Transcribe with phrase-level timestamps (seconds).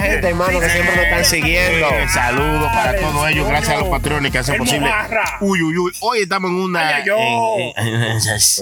[0.00, 1.86] है gente, hermano, que siempre nos están siguiendo.
[1.88, 3.48] Eh, Saludos para todos ellos.
[3.48, 4.90] Gracias a los patrones que hacen posible.
[5.40, 5.92] Uy, uy, uy.
[6.00, 7.00] Hoy estamos en una.
[7.00, 7.12] En-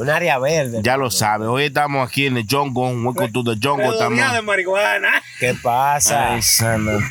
[0.00, 0.80] Un área verde.
[0.82, 1.46] ya lo sabe.
[1.46, 2.94] Hoy estamos aquí en el Jungle.
[2.96, 3.86] Welcome to the Jungle.
[3.96, 5.22] De marihuana.
[5.38, 6.38] ¿Qué pasa?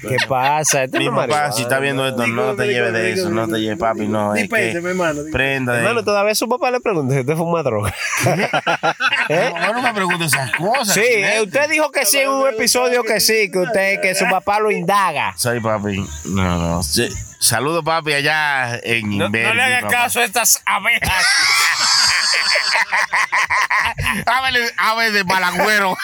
[0.08, 0.86] ¿Qué pasa?
[0.92, 3.30] Mi papá, si está viendo esto, no te lleves de eso.
[3.30, 4.08] No te lleves, papi.
[4.08, 5.80] No, hermano, prenda de.
[5.80, 7.94] Hermano, todavía su papá le pregunta si usted fuma droga.
[9.30, 9.52] ¿Eh?
[9.74, 10.94] No, me preguntes esas cosas.
[10.94, 14.26] Sí, eh, usted dijo que sí en un episodio que sí, que usted, que su
[14.36, 15.34] papá lo indaga.
[15.38, 16.06] Soy papi.
[16.26, 16.84] No, no.
[16.84, 17.08] Sí.
[17.40, 19.94] Saludos, papi, allá en No, no le haga papá.
[19.94, 21.26] caso a estas abejas.
[24.26, 25.96] Ábrele, ave de balagüero.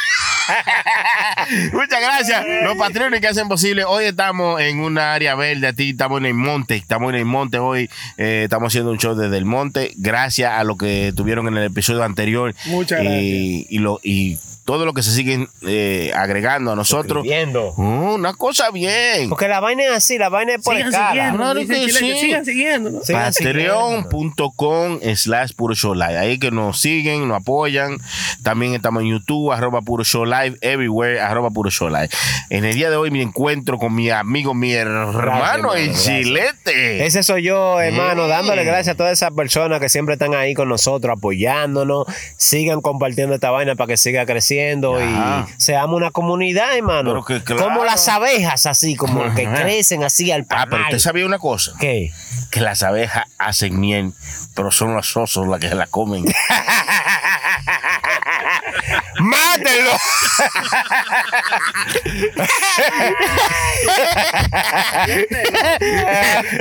[1.73, 2.45] Muchas gracias.
[2.63, 3.83] Los patrones que hacen posible.
[3.85, 5.67] Hoy estamos en una área verde.
[5.67, 6.75] Aquí estamos en el monte.
[6.75, 7.89] Estamos en el monte hoy.
[8.17, 9.93] eh, estamos haciendo un show desde el monte.
[9.97, 12.53] Gracias a lo que tuvieron en el episodio anterior.
[12.65, 14.39] Muchas y, y lo, y
[14.71, 17.27] todo lo que se siguen eh, agregando a nosotros.
[17.75, 19.27] Oh, una cosa bien.
[19.27, 21.09] Porque la vaina es así, la vaina es por Sigan escala.
[21.11, 21.37] siguiendo.
[21.37, 21.91] Claro que sí.
[21.91, 22.89] Sigan siguiendo.
[22.91, 23.01] ¿no?
[23.03, 24.03] Sigan siguiendo.
[24.03, 26.17] Patreon.com slash puro show live.
[26.17, 27.97] Ahí que nos siguen, nos apoyan.
[28.43, 32.07] También estamos en YouTube, arroba puro show live, everywhere, arroba puro show live.
[32.49, 35.93] En el día de hoy me encuentro con mi amigo, mi hermano hermano, en.
[35.93, 37.05] Chilete.
[37.05, 38.29] Ese soy yo, hermano, Mm.
[38.29, 42.05] dándole gracias a todas esas personas que siempre están ahí con nosotros, apoyándonos.
[42.37, 44.60] Sigan compartiendo esta vaina para que siga creciendo
[45.01, 47.09] Y seamos una comunidad, hermano.
[47.11, 47.63] Pero que claro.
[47.63, 50.85] Como las abejas, así, como que crecen así al Ah, pero panal.
[50.85, 52.11] usted sabía una cosa, ¿Qué?
[52.51, 54.13] que las abejas hacen miel,
[54.55, 56.25] pero son los osos las que se la comen.
[59.21, 59.91] ¡Mátelo!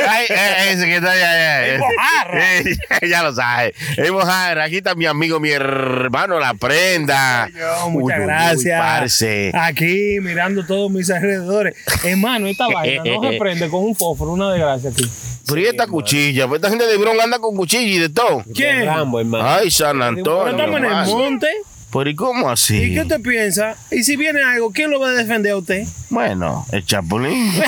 [0.08, 1.66] Ay, eh, ese que está allá, allá.
[1.66, 2.58] El mojarra.
[2.58, 2.76] Eh,
[3.08, 3.74] ya lo sabe.
[3.96, 4.64] El mojarra.
[4.64, 7.48] Aquí está mi amigo, mi hermano, la prenda.
[7.48, 8.80] Yo, muchas Uy, uy, uy, gracias.
[8.80, 9.52] parce.
[9.54, 11.74] Aquí mirando todos mis alrededores.
[12.04, 15.08] Hermano, esta vaina no se prende con un fósforo, una desgracia aquí.
[15.46, 18.44] Pero y esta cuchilla, pues esta gente de Bron anda con cuchilla y de todo.
[18.54, 18.86] ¿Quién?
[18.86, 19.48] Rambo, hermano.
[19.48, 20.50] Ay, San Pero Antonio.
[20.50, 21.48] estamos en el monte.
[21.92, 22.76] Pero ¿y cómo así?
[22.76, 23.76] ¿Y qué usted piensa?
[23.90, 25.84] Y si viene algo, ¿quién lo va a defender a usted?
[26.08, 27.52] Bueno, el chapulín.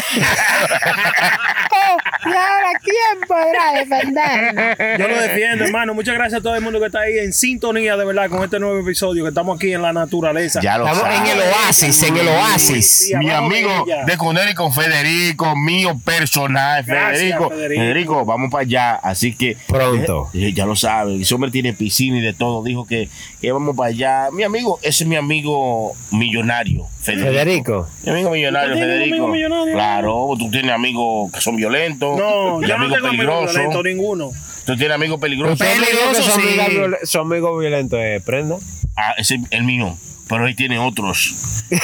[2.25, 4.99] ¿Y ahora quién podrá defendernos?
[4.99, 5.95] Yo lo defiendo, hermano.
[5.95, 8.61] Muchas gracias a todo el mundo que está ahí en sintonía, de verdad, con este
[8.61, 10.61] nuevo episodio, que estamos aquí en la naturaleza.
[10.61, 12.87] ya lo Estamos en el oasis, en el oasis.
[12.87, 17.51] Sí, Mi de amigo de Conérico, Federico, mío personal, Gracias, Federico.
[17.51, 17.81] Federico.
[17.81, 18.95] Federico, vamos para allá.
[18.95, 20.31] Así que Pronto.
[20.33, 22.63] Eh, ya lo sabe, ese hombre tiene piscina y de todo.
[22.63, 23.09] Dijo que,
[23.41, 24.12] que vamos para allá.
[24.33, 27.31] Mi amigo, ese es mi amigo millonario, Federico.
[27.33, 27.89] Federico.
[28.05, 29.15] Mi amigo millonario, ¿Tú tienes un Federico.
[29.15, 29.75] amigo millonario?
[29.75, 32.19] Claro, tú tienes amigos que son violentos.
[32.19, 33.55] No, yo no amigos tengo amigos peligrosos.
[33.55, 34.31] violentos, ninguno.
[34.65, 35.61] Tú tienes amigos peligrosos.
[35.61, 36.61] Usted me dijo que Peligroso, su sí.
[36.61, 38.57] amigo violen- su amigo violento es prenda.
[38.97, 39.97] Ah, ese es el mío.
[40.29, 41.65] Pero ahí tiene otros.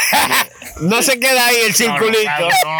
[0.80, 2.30] No se queda ahí el circulito.
[2.38, 2.78] No, no, no.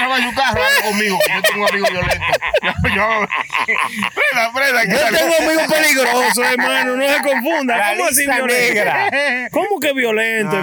[0.00, 2.24] A su carro, conmigo, que yo tengo un amigo violento.
[2.62, 3.26] Yo, yo.
[3.66, 6.96] Prenda, prenda, que Yo sale- tengo amigos peligrosos, hermano.
[6.96, 7.76] No se confunda.
[7.76, 8.46] La ¿Cómo así violento?
[8.46, 9.10] negra.
[9.52, 10.58] ¿Cómo que violento, Ah,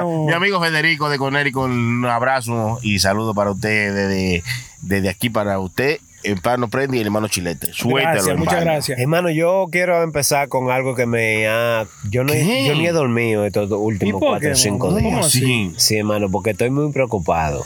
[0.00, 0.24] hermano?
[0.26, 4.42] Mi amigo Federico de Conérico, un abrazo y saludo para usted desde,
[4.82, 7.72] desde aquí para usted, el hermano Prendi y el hermano Chilete.
[7.72, 8.72] Suéltalo, Gracias, muchas hermano.
[8.72, 8.98] gracias.
[8.98, 11.86] Hermano, yo quiero empezar con algo que me ha.
[12.10, 12.64] Yo, no, ¿Qué?
[12.66, 15.26] yo ni he dormido estos dos ¿Y últimos cuatro o cinco días.
[15.26, 15.40] así?
[15.40, 15.74] Sí.
[15.76, 17.64] Sí, hermano, porque estoy muy preocupado.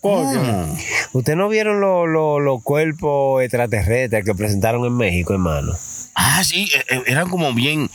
[0.00, 0.38] ¿Por qué?
[0.38, 0.76] Mm.
[1.12, 5.72] ¿Ustedes no vieron los los- los cuerpos extraterrestres que presentaron en México, hermano?
[6.14, 7.90] Ah, sí, eh, eh, eran como bien,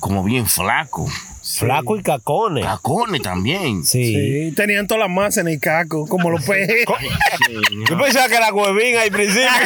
[0.00, 1.10] como bien flacos.
[1.46, 2.64] Flaco y cacones.
[2.64, 3.84] Cacones también.
[3.84, 4.14] Sí.
[4.14, 6.84] Sí, tenían todas las masas en el caco, como los pejes.
[7.88, 9.48] Yo pensaba que era huevín al principio.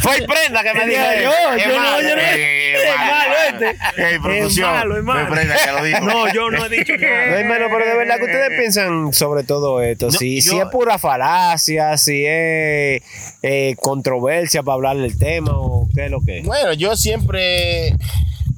[0.00, 1.02] Fue el prenda que me dijo.
[1.22, 2.02] Yo, "Es yo no, malo".
[2.08, 2.22] yo no.
[2.22, 3.70] Es malo este.
[4.14, 5.30] Eh, producción, Es malo, es malo.
[5.30, 6.00] Prenda que lo dijo.
[6.00, 7.40] No, yo no he dicho No, nada.
[7.40, 10.06] hermano, pero de verdad que ustedes piensan sobre todo esto.
[10.06, 13.02] No, si, yo- si es pura falacia, si es
[13.42, 16.44] eh, controversia para hablar del tema o qué es lo que es.
[16.46, 17.94] Bueno, yo siempre,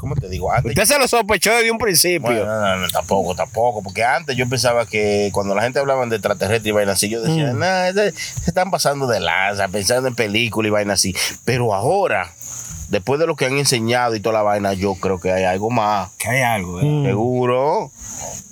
[0.03, 0.53] ¿cómo te digo?
[0.53, 2.21] Antes Usted se lo sospechó desde un principio.
[2.29, 6.05] Bueno, no, no, no, tampoco, tampoco, porque antes yo pensaba que cuando la gente hablaba
[6.07, 10.09] de extraterrestre y vaina así, yo decía, nah, ese- se están pasando de lanza, pensando
[10.09, 11.15] en películas y vaina así.
[11.45, 12.33] Pero ahora,
[12.89, 15.71] después de lo que han enseñado y toda la vaina, yo creo que hay algo
[15.71, 16.85] más, que hay algo, ¿eh?
[16.85, 17.05] Mm.
[17.07, 17.91] seguro.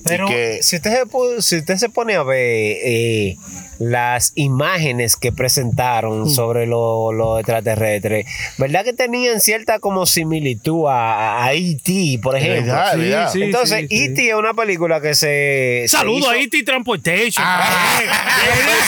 [0.05, 3.37] Pero que, si, usted se, si usted se pone a ver eh,
[3.79, 6.29] las imágenes que presentaron Mm.
[6.31, 8.27] sobre los lo extraterrestres,
[8.59, 12.75] ¿verdad que tenían cierta como similitud a, a E.T., por ejemplo?
[12.95, 13.43] Sí, sí.
[13.43, 14.29] Entonces, E.T.
[14.29, 15.83] es una película que se...
[15.87, 16.63] se Saludo hizo- a E.T.
[16.63, 17.45] Transportation.
[17.47, 18.01] Ah,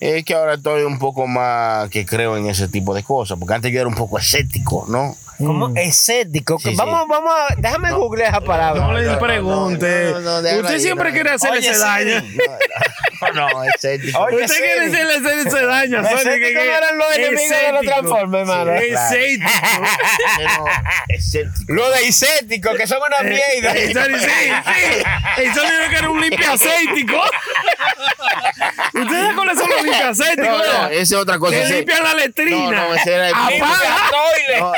[0.00, 3.54] es que ahora estoy un poco más que creo en ese tipo de cosas, porque
[3.54, 5.16] antes yo era un poco escéptico, ¿no?
[5.38, 5.76] Como Mm.
[5.78, 6.58] escéptico.
[6.58, 7.54] Sí, vamos, vamos a.
[7.56, 8.82] Déjame googlear esa palabra.
[8.82, 10.10] No le no, pregunte.
[10.12, 11.14] no, no, no, Usted ahí, siempre no.
[11.14, 12.22] quiere hacerle ese daño.
[13.34, 14.18] No, no, escéptico.
[14.20, 16.02] Oye, Usted quiere hacerle hacer ese daño.
[16.02, 17.84] No eran los enemigos de los escéptico.
[17.84, 18.72] Transformers, hermano.
[18.74, 19.50] Escéptico.
[21.08, 21.72] Escéptico.
[21.72, 23.76] Lo de escéptico, que son una mierda.
[23.76, 25.42] Eh, Sonic, sí, sí.
[25.42, 27.16] El Sonic que era un limpiacético.
[28.94, 30.46] ¿Ustedes saben cuáles son los limpiacéticos?
[30.46, 31.56] No, no, esa es otra cosa.
[31.56, 32.56] Que limpian la letrina.
[32.70, 33.96] No, no, ese era el- Apaga.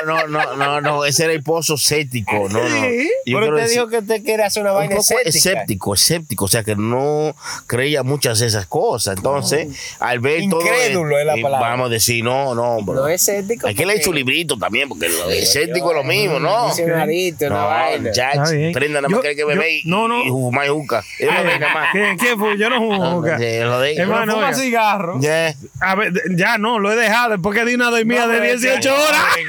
[0.05, 2.49] No, no, no, no, no, ese era el pozo séptico.
[2.49, 2.81] No, no.
[2.83, 3.11] Sí.
[3.27, 5.29] Yo Pero usted dijo que usted quiere hacer una un vaina poco escéptica.
[5.39, 7.35] escéptico, escéptico, o sea que no
[7.67, 9.17] creía muchas de esas cosas.
[9.17, 9.69] Entonces,
[10.01, 10.61] al ver todo.
[10.63, 11.69] Incrédulo es la eh, palabra.
[11.71, 12.95] Vamos a decir, no, no, bro.
[13.03, 13.67] No es escéptico.
[13.67, 16.67] Hay que leer su librito también, porque lo escéptico es lo mismo, ¿no?
[16.69, 18.11] Diccionarito, una No, vaina.
[18.13, 18.73] ya, Está bien.
[18.73, 20.25] prenda nada Yo- más que beber yo- y, no, no.
[20.25, 21.05] y fumar juca.
[21.19, 21.89] Es una vaina más.
[21.93, 22.59] ¿Quién, quién fue?
[22.59, 22.81] Yo no
[23.21, 25.21] lo de- Hermano, Fuma cigarro.
[25.21, 25.55] Yeah.
[25.81, 29.21] A ver, ya no, lo he dejado después que di una dormida de 18 horas.
[29.39, 29.43] ¿eh?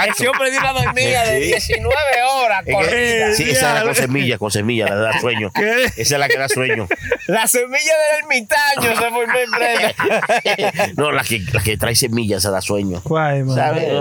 [0.00, 0.12] Muchacho.
[0.22, 1.46] Ese hombre dio una dormida de Sí.
[1.46, 1.94] 19
[2.34, 2.64] horas.
[2.70, 3.34] Corrida.
[3.34, 5.50] sí, esa es la con semilla, con semilla, la da sueño.
[5.54, 5.84] ¿Qué?
[5.96, 6.88] Esa es la que da sueño.
[7.26, 10.92] La semilla del ermitaño se formó en plena.
[10.96, 13.00] no, la que, la que trae semillas, esa da sueño.
[13.02, 13.54] ¿Cuál, hermano?
[13.60, 13.92] ¿Sabes?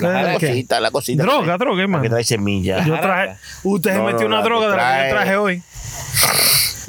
[0.00, 1.22] La, la cosita, la cosita.
[1.22, 2.02] Droga, droga, La hermano.
[2.02, 2.86] que trae semillas.
[2.86, 3.36] Yo traje.
[3.62, 5.62] Usted se No, metió no, una la droga de la que yo traje hoy.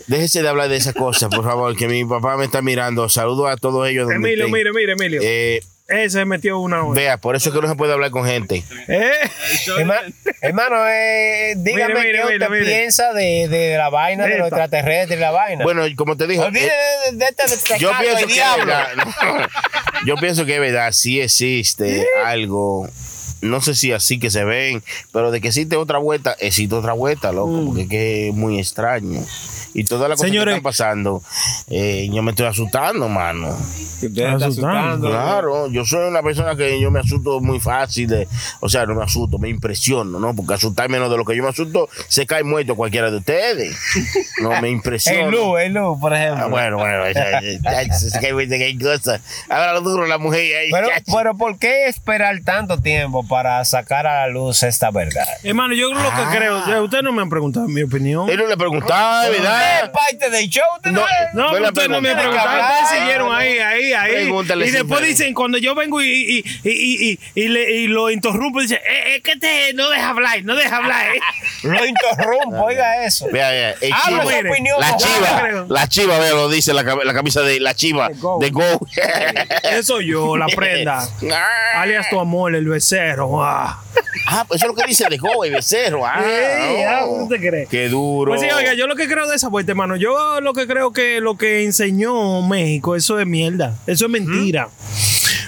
[0.07, 3.07] Déjese de hablar de esas cosas, por favor, que mi papá me está mirando.
[3.07, 4.11] Saludos a todos ellos.
[4.11, 5.21] Emilio, mire, mire, Emilio.
[5.23, 8.25] Eh, Ese se metió una vea, por eso es que no se puede hablar con
[8.25, 8.63] gente.
[8.87, 9.11] ¿Eh?
[9.77, 10.01] Herma-
[10.41, 12.65] Hermano, eh, dígame Mire, mire, qué mire, usted mire.
[12.65, 15.63] piensa de, de la vaina de los extraterrestres y la vaina.
[15.63, 16.51] Bueno, como te dije, eh,
[17.11, 18.87] de, de este de yo pienso de que es verdad.
[18.95, 19.45] no.
[20.05, 22.89] yo pienso que es verdad, sí existe algo.
[23.41, 24.81] No sé si así que se ven,
[25.11, 27.65] pero de que existe otra vuelta, existe otra vuelta, loco, Mm.
[27.65, 29.19] porque es que es muy extraño.
[29.73, 31.21] Y todas las cosas que están pasando,
[31.67, 33.57] eh, yo me estoy asustando, mano.
[33.99, 34.77] Que usted está Asustando.
[34.79, 35.09] asustando.
[35.09, 38.27] Claro, yo soy una persona que yo me asusto muy fácil, de,
[38.59, 40.35] o sea, no me asusto, me impresiono, ¿no?
[40.35, 43.75] Porque asustarme menos de lo que yo me asusto, se cae muerto cualquiera de ustedes.
[44.41, 45.21] No, me impresiona.
[45.21, 46.43] El Lu, el Lu, por ejemplo.
[46.43, 49.21] Ah, bueno, bueno, ya, ya, ya, se cae muerto que hay cosas.
[49.49, 50.69] Ahora lo duro la mujer ahí.
[50.71, 55.25] Pero, pero ¿por qué esperar tanto tiempo para sacar a la luz esta verdad?
[55.43, 56.67] Hermano, yo lo que creo.
[56.67, 58.29] ya Ustedes no me han preguntado mi opinión.
[58.29, 59.27] Él no le preguntaba,
[59.83, 60.63] ¿Es parte del show?
[60.77, 61.33] ¿Usted No, no es?
[61.61, 62.11] No, ustedes no me.
[62.13, 64.11] Ustedes siguieron ahí, ahí, ahí.
[64.13, 67.87] Pregúntale y después dicen, cuando yo vengo y, y, y, y, y, y le- y
[67.87, 71.07] lo interrumpo, dice, eh, es que te no deja hablar, no deja hablar.
[71.15, 71.19] eh".
[71.63, 73.27] Lo interrumpo, oiga eso.
[73.31, 75.65] Vea, vea, la chiva, creo.
[75.69, 78.37] la chiva, vea, lo dice la, cam- la camisa de la chiva Go.
[78.39, 78.63] de Go.
[79.63, 81.07] Eso yo, la prenda.
[81.75, 83.43] Alias tu amor, el becerro.
[83.43, 83.79] Ah.
[84.27, 86.05] Ah, pues eso es lo que dice de Go, el becerro.
[86.05, 87.23] Ah, ah, oh.
[87.23, 87.67] ¿usted cree?
[87.69, 88.31] Qué duro.
[88.31, 90.91] Pues sí, oiga, yo lo que creo de esa vuelta, hermano, yo lo que creo
[90.91, 94.67] que lo que enseñó México, eso es mierda, eso es mentira.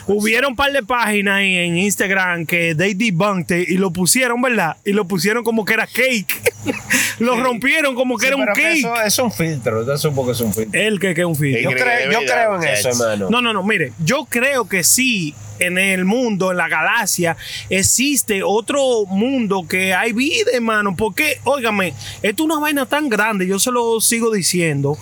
[0.07, 4.77] Hubieron un par de páginas ahí en Instagram que they debunked y lo pusieron, ¿verdad?
[4.85, 6.53] Y lo pusieron como que era cake.
[7.19, 8.77] lo rompieron como que Sí, era un cake.
[8.77, 9.81] eso es un filtro.
[9.81, 10.79] Usted supo que es un filtro.
[10.79, 11.57] El que que es un film.
[11.57, 13.29] Yo, creo, yo creo en eso, hermano.
[13.31, 17.37] No, no, no, mire, yo creo que sí, en el mundo, en la galaxia,
[17.69, 20.95] existe otro mundo que hay vida, hermano.
[20.95, 24.97] Porque, óigame, esto es una vaina tan grande, yo se lo sigo diciendo,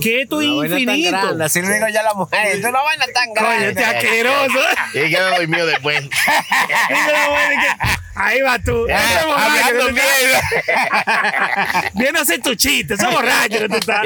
[0.00, 1.10] que esto es Una tan infinito.
[1.10, 2.46] grande, Así le digo ya a la mujer.
[2.46, 3.68] Esto es una vaina tan Coño, grande.
[3.80, 4.58] este asqueroso.
[4.94, 6.02] Y queda dormido después.
[6.02, 7.68] Dice la mujer que,
[8.14, 8.86] Ahí va tú.
[8.88, 14.02] Este hablando estás- Viene a hacer tu chiste, ese borracho que tú estás.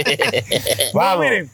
[0.95, 1.25] No, Vamos.
[1.25, 1.51] miren.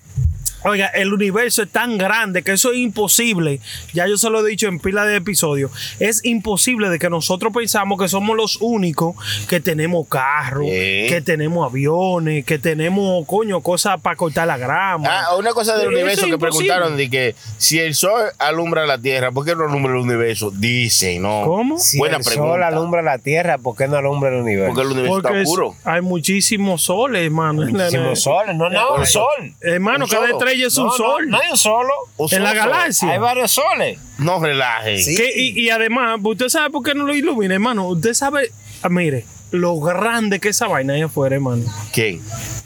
[0.65, 3.61] Oiga, el universo es tan grande que eso es imposible.
[3.93, 5.71] Ya yo se lo he dicho en pila de episodios.
[5.99, 9.17] Es imposible de que nosotros pensamos que somos los únicos
[9.49, 15.09] que tenemos carros, que tenemos aviones, que tenemos, coño, cosas para cortar la grama.
[15.11, 16.67] Ah, una cosa del Eso universo que imposible.
[16.69, 20.51] preguntaron de que si el sol alumbra la tierra, ¿por qué no alumbra el universo?
[20.53, 21.43] Dicen, ¿no?
[21.45, 21.79] ¿Cómo?
[21.79, 22.53] Si Buena el pregunta.
[22.53, 24.75] sol alumbra la tierra, ¿por qué no alumbra el universo?
[24.75, 25.75] Porque el universo Porque está es- oscuro.
[25.85, 27.63] hay muchísimos soles, hermano.
[27.65, 29.21] Muchísimos soles, no, no, eso.
[29.21, 29.55] sol.
[29.61, 30.39] Hermano, cada solo.
[30.61, 31.29] Es No, un no, sol.
[31.31, 31.93] No, hay un solo.
[32.19, 33.13] Un en la galaxia.
[33.13, 33.99] Hay varios soles.
[34.19, 34.99] No relaje.
[34.99, 35.17] Sí.
[35.37, 37.89] Y, y además, usted sabe por qué no lo ilumina, hermano.
[37.89, 38.51] Usted sabe,
[38.83, 41.65] ah, mire, lo grande que es esa vaina ahí afuera, hermano.
[41.95, 42.21] ¿Quién?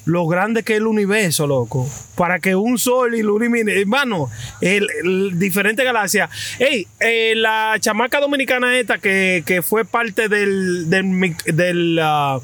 [0.07, 1.89] Lo grande que es el universo, loco.
[2.15, 6.31] Para que un sol ilumine, hermano, el, el- diferente galaxia.
[6.61, 12.39] Ey, eh, la chamaca dominicana esta que, que fue parte del del, mic- del, ah,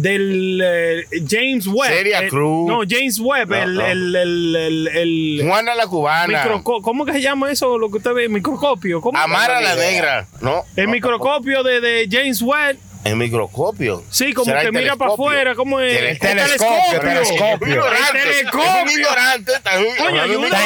[0.00, 2.06] del eh, James Webb.
[2.06, 2.68] Eh, Cruz.
[2.68, 3.86] No, James Webb, No, el, no.
[3.86, 6.60] el, el, el- el Juana la cubana.
[6.62, 7.78] ¿Cómo que se llama eso?
[7.78, 9.00] Lo que usted ve, microscopio.
[9.00, 9.18] ¿Cómo?
[9.18, 10.26] Amara la negra.
[10.40, 10.64] No.
[10.76, 12.78] El microscopio de, de James Webb.
[13.04, 14.02] El microscopio.
[14.10, 15.14] Sí, como que mira para telescopio.
[15.14, 15.96] afuera, ¿cómo es?
[15.96, 17.86] El El telescopio, telescopio.
[17.86, 18.92] El telescopio.
[18.98, 19.52] Ignorante.
[19.52, 19.70] Está-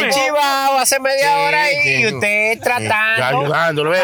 [0.07, 1.95] enchivado hace media Sí, hora ahí sí.
[2.03, 3.41] y usted Está tratando.
[3.41, 3.95] ayudándolo.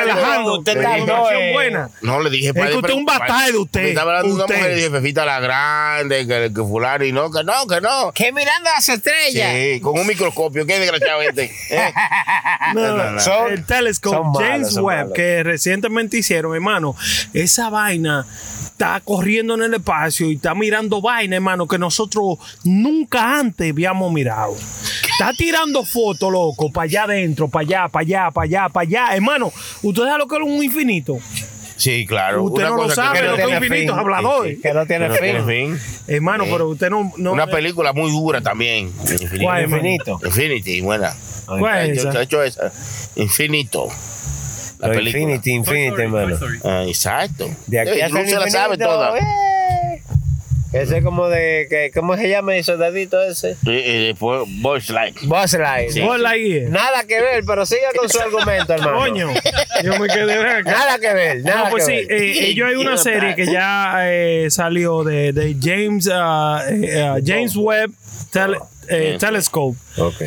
[0.00, 0.58] relajando.
[0.58, 0.96] Usted Qué está
[1.40, 1.52] eh.
[1.52, 1.90] buena.
[2.02, 3.04] No, le dije Es que usted es un
[3.52, 3.80] de usted.
[3.86, 7.30] Estaba hablando de una mujer y dije, Fefita la grande, que, que fulano, y no,
[7.30, 8.12] que no, que no.
[8.12, 9.52] Que mirando las estrellas.
[9.54, 11.50] Sí, con un microscopio, qué desgraciadamente.
[11.70, 11.92] ¿Eh?
[12.74, 13.20] No, No, no, no.
[13.20, 13.64] Son- el
[14.32, 16.94] malos, James Webb que recientemente hicieron, hermano,
[17.34, 18.26] esa vaina
[18.64, 24.12] está corriendo en el espacio y está mirando vaina, hermano, que nosotros nunca antes habíamos
[24.12, 24.54] mirado.
[25.10, 29.14] Está tirando fotos, loco, para allá adentro, para allá, para allá, para allá, para allá.
[29.16, 31.18] Hermano, ¿usted sabe lo que es un infinito?
[31.76, 32.42] Sí, claro.
[32.44, 34.00] Usted Una no lo cosa sabe, que, lo que que no es tiene infinito, fin.
[34.00, 34.46] hablador.
[34.48, 34.86] Sí, sí, Que no Que
[35.18, 35.46] tiene fin.
[35.78, 35.80] fin.
[36.08, 36.50] Hermano, Sí.
[36.52, 37.12] pero usted no...
[37.16, 38.92] no Una película muy dura también.
[39.10, 39.58] Infinito.
[39.60, 40.20] Infinito.
[40.24, 41.14] Infinity, buena.
[41.46, 42.12] ¿Cuál es Yo- esa?
[42.12, 42.72] yo he hecho esa.
[43.16, 43.88] Infinito.
[44.80, 45.22] La Lo película.
[45.22, 46.36] Infinity, Infinity, hermano.
[46.64, 47.48] Ah, exacto.
[47.66, 49.18] De aquí Eh, hasta el se la sabe toda.
[49.18, 49.22] eh.
[50.72, 51.66] Ese es como de.
[51.68, 53.56] Que, ¿Cómo se llama ese soldadito ese?
[53.64, 55.26] Y, y después Boys Like.
[55.26, 55.90] Buzz Lightyear.
[55.90, 56.70] Sí.
[56.70, 58.98] Nada que ver, pero siga con su argumento, hermano.
[58.98, 59.28] Coño,
[59.82, 60.70] yo me quedé acá.
[60.70, 62.22] Nada que ver, nada No, pues que sí, ver.
[62.22, 67.56] eh, ellos hay una serie que ya eh, salió de, de James eh, ah, James
[67.56, 67.90] Webb
[68.32, 69.78] Tele- eh, Telescope.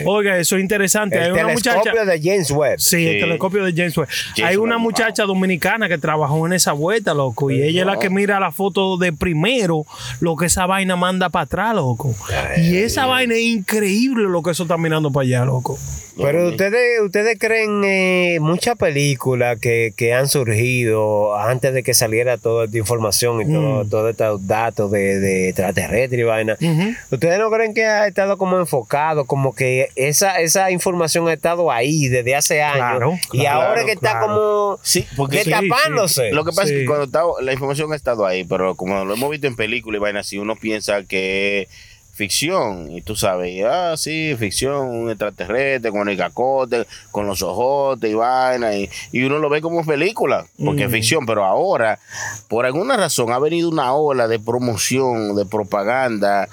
[0.05, 1.19] Oiga, eso es interesante.
[1.19, 1.81] hay una muchacha.
[1.81, 2.79] telescopio de James Webb.
[2.79, 4.07] Sí, el telescopio de James Webb.
[4.35, 7.51] James Hay una Webb, muchacha dominicana que trabajó en esa vuelta, loco.
[7.51, 9.85] Y ella es la que mira la foto de primero
[10.19, 12.15] lo que esa vaina manda para atrás, loco.
[12.57, 15.77] Y esa vaina es increíble lo que eso está mirando para allá, loco.
[16.15, 22.37] Pero ustedes, ustedes creen eh, muchas películas que, que han surgido antes de que saliera
[22.37, 26.57] toda esta información y todo, todos estos datos de, de extraterrestre y vaina.
[26.61, 26.93] Ujú.
[27.11, 31.71] ¿Ustedes no creen que ha estado como enfocado, como que esa, esa información ha estado
[31.71, 32.77] ahí desde hace años?
[32.77, 34.27] Claro, y claro, ahora que está claro.
[34.27, 36.31] como Sí, porque Sí, destapándose.
[36.31, 36.73] Lo que pasa Sí.
[36.75, 39.55] es que cuando está, la información ha estado ahí, pero como lo hemos visto en
[39.55, 41.67] películas y vainas así, uno piensa que
[42.13, 42.91] ficción.
[42.91, 48.13] Y tú sabes, ah, sí, ficción, un extraterrestre con el cacote, con los ojotes y
[48.13, 48.75] vaina.
[48.75, 51.25] Y, y uno lo ve como película, porque es ficción.
[51.25, 51.99] Pero ahora,
[52.47, 56.47] por alguna razón, ha venido una ola de promoción, de propaganda,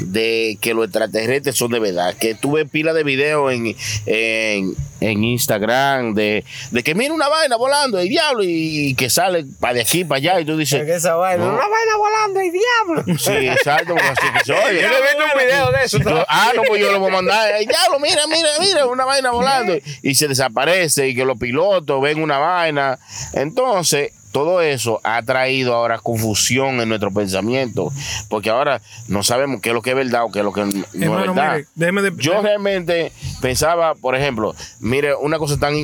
[0.00, 2.14] de que los extraterrestres son de verdad.
[2.16, 3.76] Que tuve pila de videos en,
[4.06, 9.08] en, en Instagram de, de que mira una vaina volando, el diablo, y, y que
[9.10, 10.40] sale para de aquí para allá.
[10.40, 11.50] Y tú dices, Que esa vaina, No.
[11.54, 13.18] una vaina volando y diablo.
[13.18, 14.82] Sí, exacto, porque así que se oye.
[14.82, 15.98] Yo le visto un video de eso.
[15.98, 17.52] Yo, ah, no, pues yo lo voy a mandar.
[17.54, 19.76] Ay, diablo, mira, mira, mira, una vaina volando.
[20.02, 22.98] Y se desaparece y que los pilotos ven una vaina.
[23.32, 27.90] Entonces, todo eso ha traído ahora confusión en nuestro pensamiento.
[28.28, 30.60] Porque ahora no sabemos qué es lo que es verdad o qué es lo que
[30.64, 31.52] no es verdad.
[31.54, 35.74] mire, déjeme de- Yo realmente pensaba, por ejemplo, mire, una cosa tan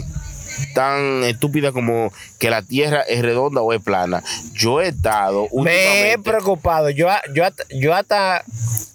[0.75, 4.23] tan estúpida como que la tierra es redonda o es plana.
[4.55, 6.89] Yo he estado Me he preocupado.
[6.91, 8.43] Yo, yo, hasta- yo hasta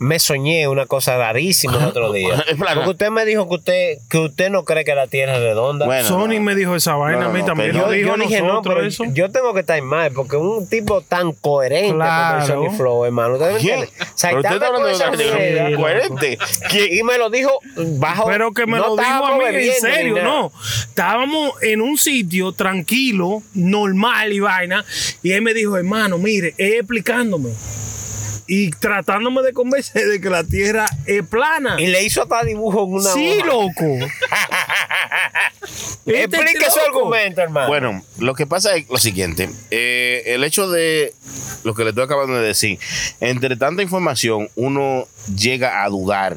[0.01, 2.43] me soñé una cosa rarísima el otro día.
[2.58, 5.86] Porque usted me dijo que usted, que usted no cree que la Tierra es redonda.
[5.86, 6.41] Bueno, Sony no.
[6.41, 7.72] me dijo esa vaina No, a mí no, también.
[7.72, 9.03] yo, dije, no, pero eso.
[9.13, 12.48] yo tengo que estar mal, porque un tipo tan coherente Claro.
[12.48, 13.34] como el Sony Flow, hermano.
[13.36, 13.79] ¿Usted ¿Quién?
[13.84, 16.38] O sea, Pero usted está hablando de una coherente.
[16.72, 16.96] ¿Quién?
[16.96, 17.51] Y me lo dijo
[18.00, 18.25] bajo.
[18.25, 20.51] Pero que me no lo dijo a mí en serio, no.
[20.79, 24.84] Estábamos en un sitio tranquilo, normal y vaina.
[25.22, 27.51] Y él me dijo, hermano, mire, explicándome.
[28.53, 31.77] Y tratándome de convencer de que la tierra es plana.
[31.79, 33.46] Y le hizo hasta dibujo en una sí, hoja.
[33.46, 34.08] loco.
[36.05, 37.67] Este Explique su argumento, hermano.
[37.67, 39.50] Bueno, lo que pasa es lo siguiente.
[39.70, 41.13] eh, el hecho de
[41.63, 42.77] lo que le estoy acabando de decir.
[43.22, 46.36] Entre tanta información, uno llega a dudar.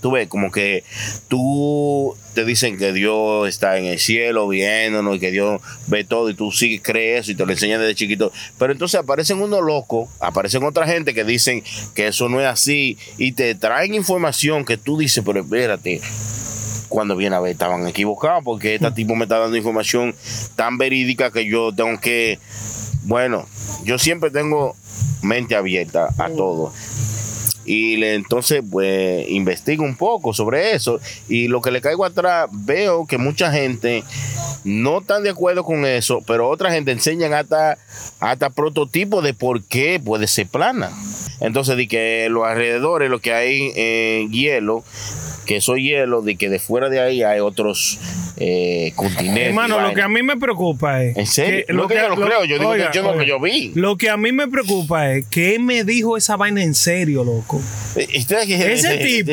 [0.00, 0.84] Tú ves, como que
[1.28, 6.30] tú te dicen que Dios está en el cielo viéndonos y que Dios ve todo
[6.30, 8.32] y tú sí crees eso y te lo enseñan desde chiquito.
[8.58, 11.64] Pero entonces aparecen unos locos, aparecen otra gente que dicen
[11.94, 16.00] que eso no es así y te traen información que tú dices, pero espérate,
[16.88, 20.14] cuando viene a ver estaban equivocados porque este tipo me está dando información
[20.56, 22.38] tan verídica que yo tengo que,
[23.02, 23.46] bueno,
[23.84, 24.76] yo siempre tengo
[25.22, 26.72] mente abierta a todo.
[27.70, 31.00] Y le- entonces, pues, investigo un poco sobre eso.
[31.28, 34.04] Y lo que le caigo atrás, veo que mucha gente
[34.64, 37.76] no están de acuerdo con eso, pero otra gente enseñan hasta,
[38.20, 40.90] hasta prototipos de por qué puede ser plana.
[41.40, 44.82] Entonces, de que los alrededores, lo que hay en hielo,
[45.48, 47.98] que eso es hielo, de que de fuera de ahí hay otros
[48.36, 49.46] eh, continentes.
[49.48, 51.16] Hermano, lo que a mí me preocupa es.
[51.16, 51.64] ¿En serio?
[51.66, 53.72] que No que yo lo creo, yo digo que yo no, que yo vi.
[53.74, 57.24] Lo que a mí me preocupa es que él me dijo esa vaina en serio,
[57.24, 57.60] loco.
[57.94, 58.02] Que-
[58.72, 59.32] Ese tipo,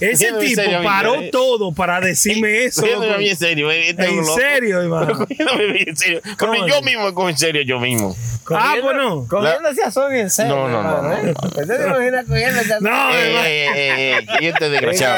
[0.00, 1.28] ese tipo paró eh.
[1.30, 2.86] todo para decirme eso.
[2.86, 3.02] Loco.
[3.12, 3.70] a mí en serio.
[3.70, 5.26] eh, este En serio, hermano.
[5.28, 6.20] En serio.
[6.22, 6.82] Porque ¿Cómo yo no?
[6.82, 8.16] mismo me cojo en serio yo mismo.
[8.50, 9.26] Ah, bueno.
[9.28, 10.54] Cogiéndose a Sony en serio.
[10.54, 11.34] No, no, no, no, ¿eh?
[11.44, 13.46] ¿Usted se imagina cogiéndose a No, Eh, hermano.
[13.46, 15.16] eh, eh, eh, y este desgraciado.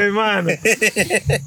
[0.00, 0.50] Hermano.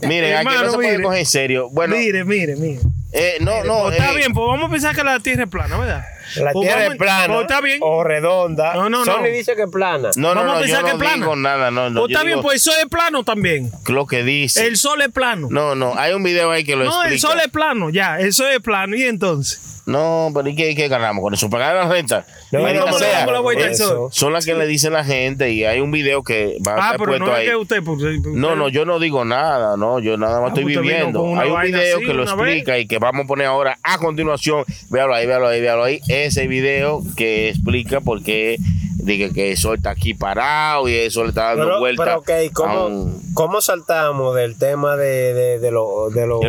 [0.01, 1.69] Miren, aquí no se puede coger en serio.
[1.71, 2.79] Bueno, mire, mire, mire.
[3.11, 3.83] eh, no, no.
[3.83, 6.05] Pues está eh, bien, pues vamos a pensar que la tierra es plana, ¿verdad?
[6.37, 7.79] La Pues tierra vamos- es plana pues está bien.
[7.81, 8.73] o redonda.
[8.73, 9.05] No, no, no.
[9.05, 10.09] Sony dice que es plana.
[10.15, 11.15] No, no, Vamos a no, yo pensar que no es plana.
[11.17, 11.99] digo nada, no, no.
[12.01, 13.71] Pues yo está bien, digo pues el sol es plano también.
[13.87, 14.65] Lo que dice.
[14.67, 15.47] El sol es plano.
[15.51, 17.13] No, no, hay un video ahí que lo No, explica.
[17.13, 18.95] el sol es plano, ya, el sol es plano.
[18.95, 19.61] ¿Y entonces?
[19.87, 21.47] No, pero ¿y qué, qué ganamos con eso?
[21.47, 22.25] ¿Pagar la renta?
[22.51, 23.19] No, Maldita ¿cómo le sea.
[23.19, 24.09] damos la vuelta al Eh, sol?
[24.11, 26.79] Son las que le dicen la gente y hay un video que va a Ah,
[26.79, 27.45] estar pero puesto no ahí.
[27.45, 27.83] es que usted.
[27.83, 31.37] porque- No, no, yo no digo nada, no, yo nada más Ah, estoy viviendo.
[31.39, 34.65] Hay un video así que lo explica y que vamos a poner ahora a continuación.
[34.89, 36.01] Véalo ahí, véalo ahí, véalo ahí.
[36.23, 38.57] Ese video que explica por qué
[38.97, 42.03] diga que el sol está aquí parado y eso le está dando Pero, vuelta.
[42.05, 46.39] pero ok, a ¿cómo, un- ¿cómo saltamos del tema de, de, de lo, de lo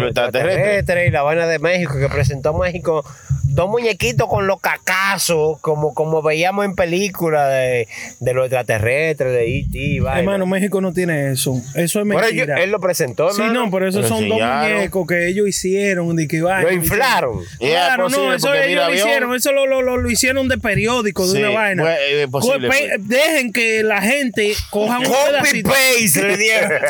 [1.07, 3.05] y la vaina de México que presentó México?
[3.57, 7.89] Dos muñequitos con los cacazos, como, como veíamos en películas de,
[8.21, 10.01] de los extraterrestres, de E.T.
[10.01, 10.21] vaina.
[10.21, 11.55] Hermano, México no tiene eso.
[11.75, 12.63] Eso es Pero mentira.
[12.63, 13.65] él lo presentó, Sí, hermano.
[13.65, 16.15] no, pero esos Pero son dos muñecos que ellos hicieron.
[16.17, 17.41] De que, vaina, Lo inflaron.
[17.59, 21.33] Claro, no, eso ellos lo hicieron, eso lo, lo, lo, lo hicieron de periódico, de
[21.33, 21.83] Sí, una vaina.
[21.83, 22.83] pues, es posible, pues.
[23.09, 26.73] Dejen que la gente coja un Copy paste le dieron.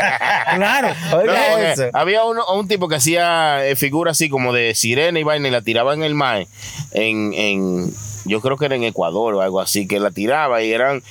[0.56, 0.88] Claro.
[1.10, 1.90] No, Oiga porque eso.
[1.92, 5.50] había uno, un tipo que hacía eh, figuras así como de sirena y vaina y
[5.50, 6.46] la tiraba en el mar.
[6.92, 7.92] En, en,
[8.24, 11.02] yo creo que era en Ecuador o algo así, que la tiraba y eran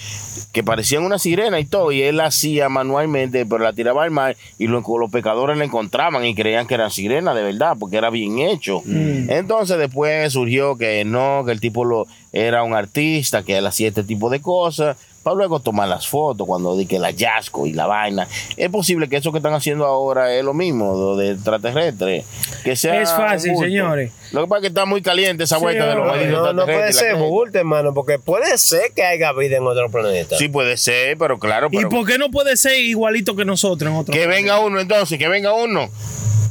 [0.52, 1.92] que parecían una sirena y todo.
[1.92, 5.66] Y él la hacía manualmente, pero la tiraba al mar y lo- los pecadores la
[5.66, 8.82] encontraban y creían que eran sirenas de verdad, porque era bien hecho.
[8.86, 13.88] Entonces después surgió que no, que el tipo lo, era un artista, que él hacía
[13.90, 14.98] este tipo de cosas.
[15.26, 18.28] Para luego tomar las fotos cuando di que la yasco y la vaina.
[18.58, 22.24] Es posible que eso que están haciendo ahora es lo mismo, lo de extraterrestre.
[22.64, 23.66] Que sea Es fácil, bulto.
[23.66, 24.12] señores.
[24.32, 26.54] Lo que pasa es que está muy caliente esa Sí, vuelta de los malditos No,
[26.54, 30.38] no puede extraterrestres ser bulto, hermano, porque puede ser que haya vida en otro planeta.
[30.38, 33.98] Sí puede ser, pero claro, ¿Y por qué no puede ser igualito que nosotros en
[33.98, 35.90] otro que venga uno entonces, que venga uno.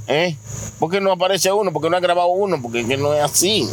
[0.08, 0.34] ¿Eh?
[0.80, 1.72] ¿Por qué no aparece uno?
[1.72, 3.68] Porque no ha grabado uno, porque es que no es así.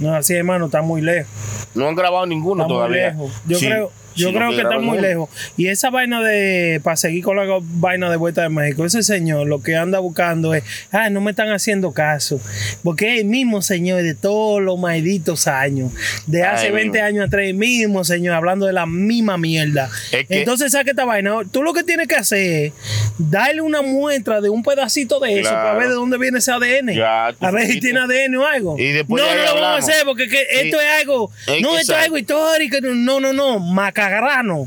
[0.00, 1.30] No, así, hermano, está muy lejos.
[1.74, 3.10] No han grabado ninguno Está muy todavía.
[3.12, 3.30] lejos.
[3.46, 5.28] Yo Sí, creo, yo creo que está muy lejos.
[5.56, 9.46] Y esa vaina de, para seguir con la vaina de vuelta de México, ese señor
[9.46, 12.40] lo que anda buscando es, ah, no me están haciendo caso.
[12.82, 15.92] Porque es el mismo señor de todos los malditos años,
[16.26, 17.06] de hace Ay, 20 mismo.
[17.06, 19.88] años atrás, el mismo señor hablando de la misma mierda.
[20.12, 21.32] Es que- Entonces, saca esta vaina.
[21.50, 22.72] Tú lo que tienes que hacer es
[23.18, 25.62] darle una muestra de un pedacito de eso Claro.
[25.68, 26.94] para ver de dónde viene ese ADN.
[26.94, 28.76] Ya, a ver si tiene ADN o algo.
[28.78, 31.30] Y después no, no lo vamos a hacer porque que esto es algo.
[31.60, 32.76] No, esto es algo histórico.
[32.82, 33.58] No, no, no.
[34.00, 34.66] Macagrano.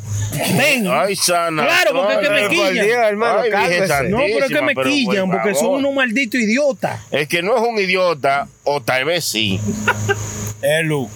[0.58, 0.88] Ven.
[0.90, 1.66] Ay, sana.
[1.66, 3.04] Claro, porque es que me quillan.
[3.04, 3.50] Hermano, Ay,
[4.10, 7.02] no, pero es que me quillan por porque son unos malditos idiotas.
[7.12, 9.60] Es que no es un idiota, o tal vez sí.
[10.62, 11.10] Elu.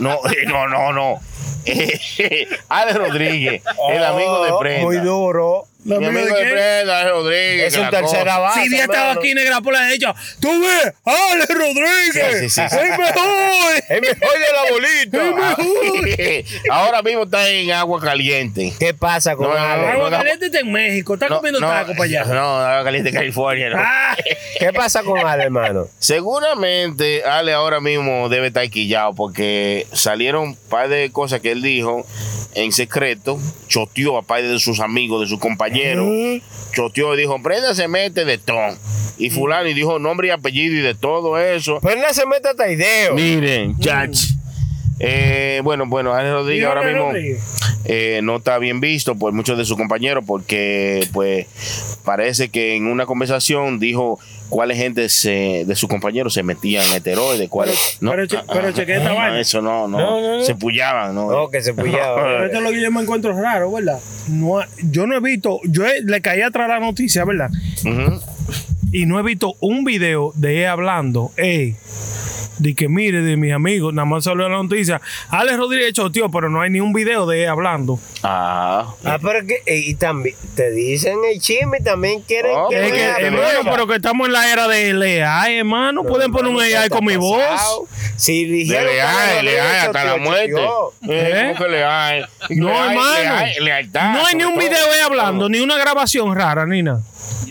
[0.00, 1.20] No, no, no, no.
[2.68, 4.82] Alex Rodríguez, el amigo de Prenda.
[4.82, 5.66] Oh, Muy duro.
[5.88, 7.72] ¿El Mi amigo de de Rodríguez.
[7.72, 8.62] Es un la tercera base.
[8.62, 9.20] si bien estaba hermano.
[9.20, 12.76] aquí negra por la derecha, tú ves, Ale Rodríguez, Sí, sí, sí, sí.
[12.76, 13.26] el mejor.
[13.88, 15.56] Es mejor de la bolita.
[16.70, 18.72] Ahora mismo está en agua caliente.
[18.78, 19.86] ¿Qué pasa con No, Ale?
[19.86, 22.24] Agua no, caliente está en México, está comiendo taco para allá.
[22.24, 23.70] No, agua caliente California.
[23.70, 23.76] no.
[23.78, 24.16] Ah,
[24.58, 25.86] ¿Qué pasa con Ale, hermano?
[25.98, 31.62] Seguramente Ale ahora mismo debe estar quillado porque salieron un par de cosas que él
[31.62, 32.04] dijo
[32.54, 35.75] en secreto, choteó a par de sus amigos, de sus compañeros,
[36.74, 38.76] choteó y dijo, Prenda se mete de ton.
[39.18, 41.80] y fulano, y dijo nombre y apellido y de todo eso.
[41.82, 43.14] No se mete hasta ideo.
[43.14, 44.18] Miren, chach.
[44.98, 47.42] Eh, bueno, bueno, Alex Rodríguez ahora mismo Rodríguez.
[47.84, 51.46] eh, no está bien visto por muchos de sus compañeros porque pues
[52.04, 56.94] parece que en una conversación dijo cuáles gente se- de sus compañeros se metían en
[56.94, 58.12] esteroides, cuáles no.
[58.12, 59.40] pero che- pero chequea esta no, vaina.
[59.40, 60.44] Eso no, no, No, no, no.
[60.44, 61.30] se pullaban, no.
[61.30, 62.16] No, que se pillaba.
[62.22, 63.98] Pero esto es lo que yo me encuentro raro, ¿verdad?
[64.28, 67.50] No, yo no he visto, yo he- le caí atrás la noticia, ¿verdad?
[68.92, 71.74] Y no he visto un video de él hablando, ey,
[72.58, 75.00] de que mire, de mis amigos, nada más salió la noticia.
[75.28, 77.98] Alex Rodríguez tío, pero no hay ni un video de él hablando.
[78.22, 82.68] Ah, Ah, pero que, eh, y también te dicen el chisme y también quieren Oh,
[82.68, 83.70] que Es que, vean pero- hermano, prueba.
[83.72, 86.02] pero que estamos en la era del AI, hermano.
[86.04, 87.42] Pueden poner un ¿qué AI con mi voz.
[87.42, 87.86] pasado?
[88.16, 90.52] Si le dijeron que leal, no leal había hasta la muerte.
[90.54, 90.62] Eh,
[91.08, 91.52] ¿Eh?
[91.56, 92.28] ¿Cómo que leal?
[92.50, 93.46] No, hermano.
[93.60, 94.62] lealtad, No hay ni un todo.
[94.64, 97.00] video de él hablando, ni una grabación rara, ni nada.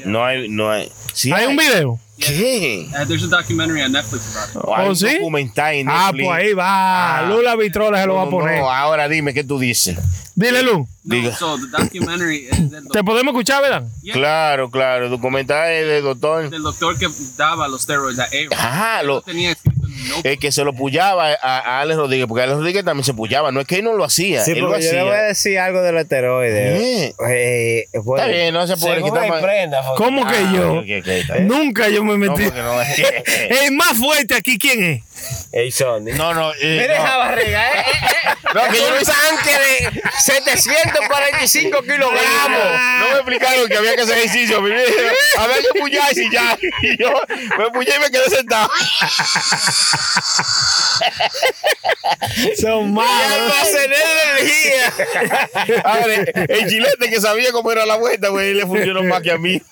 [0.06, 0.92] No hay, no hay.
[1.14, 2.00] Sí Hay un video.
[2.18, 2.88] ¿Qué?
[2.92, 4.62] Uh, there's a documentary on Netflix about it.
[4.64, 5.16] ¿Oh, un sí?
[5.18, 7.20] documental en Ah, pues ahí va.
[7.20, 7.22] Ah.
[7.30, 8.60] Lula Vitrola se lo va a poner.
[8.60, 9.98] no, ahora dime qué tú dices.
[10.36, 10.80] Dile, Lu.
[11.04, 11.34] No, Diga.
[11.36, 13.88] so the documentary is del, ¿Te podemos escuchar, verdad?
[14.02, 14.14] Yeah.
[14.14, 15.06] Claro, claro.
[15.06, 16.50] El documental es del doctor.
[16.50, 18.54] del doctor que daba los steroids a Aaron.
[18.54, 19.56] Ajá, Lo lo, tenía
[20.06, 20.26] notebook.
[20.26, 23.52] el que se lo pullaba a, a Alex Rodríguez, porque Alex Rodríguez también se pullaba.
[23.52, 25.60] No es que él no lo hacía, Sí, él lo yo le voy a decir
[25.60, 27.06] algo del esteroide.
[27.08, 27.14] Eh.
[27.30, 30.84] Eh, bueno, Está bien, no se puede quitar más- prenda, ¿Cómo que Ah, yo?
[31.42, 32.50] Nunca yo me No, metí.
[32.56, 32.82] no,
[33.66, 35.02] El más fuerte aquí, ¿quién es?
[35.52, 36.12] Ey, Sony.
[36.16, 37.06] no, no, eh, Mira no.
[37.06, 38.30] esa barriga, eh, eh, eh.
[38.54, 42.60] No, que yo no tanque de 745 kilogramos.
[43.00, 44.62] No me explicaron que había que hacer ejercicio.
[44.62, 44.92] mi viejo.
[45.40, 46.58] Había que pullarse y ya.
[46.82, 47.10] Y yo
[47.58, 48.70] me pullé y me quedé sentado.
[52.60, 53.12] Son malos.
[53.34, 53.96] almacené
[54.36, 54.94] energía.
[56.50, 59.62] El chilete que sabía cómo era la vuelta, güey, le funcionó más que a mí.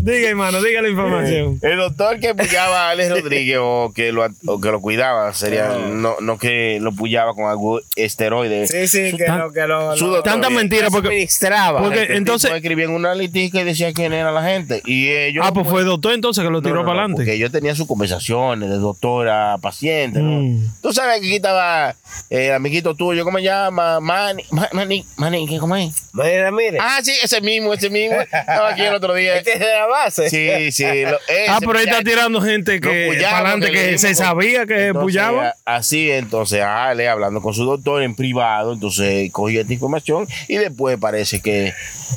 [0.00, 1.58] Diga, hermano, diga la información.
[1.62, 5.62] El doctor que pullaba a Alex Rodríguez o que lo, o que lo cuidaba sería
[5.72, 5.78] Ah.
[5.90, 8.66] no, no que lo pullaba con algún esteroide.
[8.66, 9.96] Sí, sí, que Tan- lo que lo.
[9.96, 11.08] su lo- doctor- Tanta mentira porque.
[11.08, 11.80] administraba.
[11.82, 14.82] porque- Este entonces- tipo escribía en una litica y decía quién era la gente.
[14.86, 15.44] Y ellos.
[15.46, 17.22] Ah, pues fue el doctor entonces que lo tiró no, no, para adelante.
[17.22, 20.42] Porque ellos tenían sus conversaciones de doctor a paciente, ¿no?
[20.42, 20.72] Mm.
[20.80, 21.90] Tú sabes que aquí estaba
[22.30, 23.98] eh, el amiguito tuyo, ¿cómo se llama?
[23.98, 25.92] Manny, Ma- Manny, Manny, ¿qué, ¿cómo es?
[26.12, 26.78] Mira, mire.
[26.80, 28.20] Ah, sí, ese mismo, ese mismo.
[28.20, 29.36] Estaba aquí el otro día.
[29.42, 30.30] Este es de la base.
[30.30, 30.84] Sí, sí.
[31.04, 34.86] lo- Ah, pero ahí está tirando gente que para adelante que se con- sabía que
[34.88, 35.54] Entonces, pullaba.
[35.64, 40.98] Así, entonces, Ale hablando con su doctor en privado, entonces cogí esta información y después
[40.98, 41.72] parece que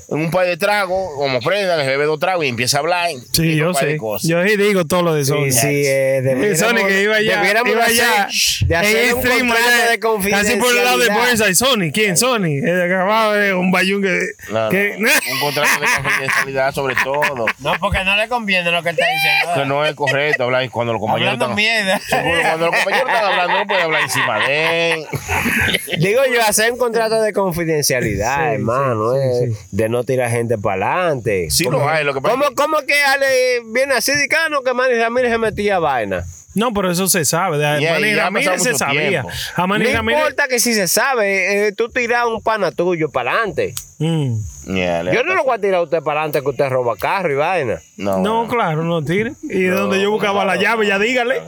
[0.09, 3.09] en un par de tragos, como prenda, le bebe dos tragos y empieza a hablar.
[3.31, 4.29] Sí, yo un de cosas.
[4.29, 5.45] Yo sí digo todo lo de Sony.
[5.45, 9.13] Sí, sí, eh, debiéramos- Sony que iba allá, debiéramos iba de allá, hacer- de hacer
[9.13, 9.99] un stream contrato allá, de
[10.31, 11.17] casi por el lado de confidencialidad.
[11.17, 11.55] Burnside.
[11.55, 12.17] Sony, ¿quién?
[12.17, 16.73] Sony, el que acababa de un bayún que, No, no, que- un contrato de confidencialidad
[16.73, 17.21] sobre todo.
[17.59, 19.53] No, porque no le conviene lo que está diciendo.
[19.55, 22.01] Que no es correcto hablar cuando los compañeros Hablando están.
[22.01, 25.05] Seguro, cuando los compañeros están hablando, no puede hablar encima de él.
[25.99, 30.29] Digo yo, hacer un contrato de confidencialidad, Sí, hermano, sí, eh, sí, de no tirar
[30.29, 31.47] gente para adelante.
[31.49, 34.73] Sí lo hay, lo que pasa ¿Cómo, cómo que Ale viene así de cano que
[34.73, 36.23] Manny Ramírez se metía vaina?
[36.53, 37.57] No, pero eso se sabe.
[37.57, 39.09] De Y ahí Manny ya ha Ramírez se sabía.
[39.09, 39.29] tiempo.
[39.55, 40.19] A Manny no Ramírez.
[40.21, 43.73] importa que si se sabe, eh, tú tiras un pana tuyo para adelante.
[43.97, 44.35] Mm.
[44.65, 47.31] Yeah, Yo no lo voy a tirar a usted para adelante que usted roba carro
[47.31, 47.79] y vaina.
[47.97, 48.49] No, No, bueno.
[48.53, 49.33] claro, no tire.
[49.43, 51.41] Y de donde yo buscaba la llave, ya dígale.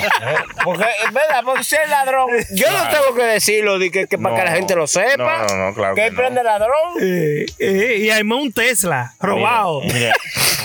[0.64, 4.18] Porque, es verdad, porque si es ladrón, yo no tengo que decirlo de que, que
[4.18, 4.56] para que la No.
[4.56, 5.46] gente lo sepa.
[5.48, 6.16] No, no, no, claro que que no.
[6.16, 6.72] prende ladrón.
[7.00, 9.80] Eh, eh, y además un Tesla robado.
[9.82, 10.12] Mira,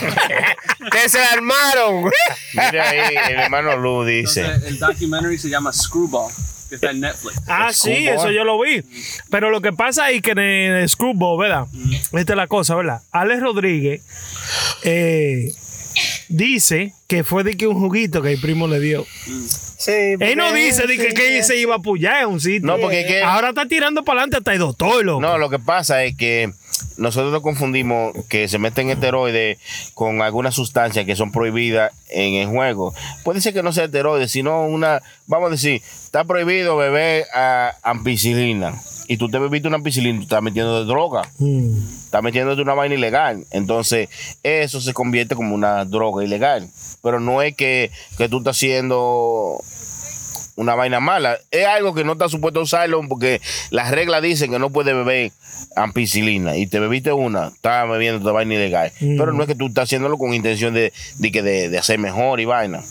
[0.92, 2.12] que se armaron.
[2.54, 4.42] mira ahí, el hermano Lu dice.
[4.42, 6.32] Entonces, el documentary se llama Screwball,
[6.80, 7.42] que está en Netflix.
[7.48, 8.84] Ah, sí, eso yo lo vi.
[9.30, 11.66] Pero lo que pasa es que en el Screwball, ¿verdad?
[12.14, 13.02] Esta es la cosa, ¿verdad?
[13.12, 14.02] Alex Rodríguez
[14.84, 15.54] eh,
[16.30, 19.06] dice que fue de que un juguito que el primo le dio.
[19.78, 22.66] Sí, Él no dice de que, sí, que se iba a apoyar en un sitio.
[22.66, 25.22] No, porque es que- Ahora está tirando para adelante hasta el doctor, loco.
[25.22, 26.52] No, lo que pasa es que
[26.98, 29.58] nosotros nos confundimos que se meten esteroides
[29.94, 32.94] con algunas sustancias que son prohibidas en el juego.
[33.24, 37.74] Puede ser que no sea esteroides, sino una, vamos a decir, está prohibido beber ah,
[37.84, 38.74] ampicilina.
[39.08, 41.22] Y tú te bebiste una ampicilina, tú estás metiendo de droga.
[41.38, 41.78] Mm.
[42.06, 43.46] Estás metiéndote una vaina ilegal.
[43.52, 44.10] Entonces,
[44.42, 46.70] eso se convierte como una droga ilegal.
[47.04, 49.62] Pero no es que, que tú estás haciendo
[50.56, 51.38] una vaina mala.
[51.52, 53.42] Es algo que no está supuesto usarlo porque
[53.72, 55.32] las reglas dicen que no puedes beber
[55.76, 58.92] ampicilina y te bebiste una, estás bebiendo otra vaina ilegal.
[59.00, 59.18] Mm.
[59.18, 62.40] Pero no es que tú estás haciéndolo con intención de, de, de, de hacer mejor
[62.40, 62.82] y vaina.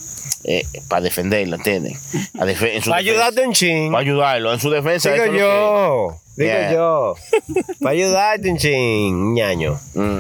[0.47, 1.99] Eh, para defenderlo, ¿entiendes?
[2.39, 3.91] A defe- en su Para ayudarte un ching.
[3.91, 4.53] Para ayudarlo.
[4.53, 5.11] En su defensa.
[5.11, 6.17] Digo eso es lo yo.
[6.37, 6.73] Digo Yeah.
[6.73, 7.15] yo.
[7.81, 9.79] Para ayudarte un ching, ñaño.
[9.95, 10.19] Mm.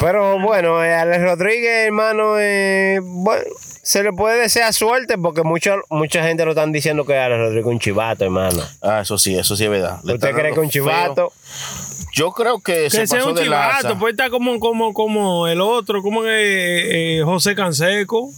[0.00, 3.44] Pero bueno, eh, Alex Rodríguez, hermano, eh, bueno,
[3.86, 7.66] se le puede desear suerte porque mucho, mucha gente lo están diciendo que Rodríguez es
[7.66, 8.60] un chivato, hermano.
[8.82, 10.00] Ah, eso sí, eso sí es verdad.
[10.02, 10.82] Le ¿Usted cree que un feo.
[10.82, 11.32] chivato?
[12.12, 13.78] Yo creo que, se Que sea pasó un de lanza.
[13.82, 18.28] chivato, pues está como, como, como el otro, como eh, eh, José Canseco.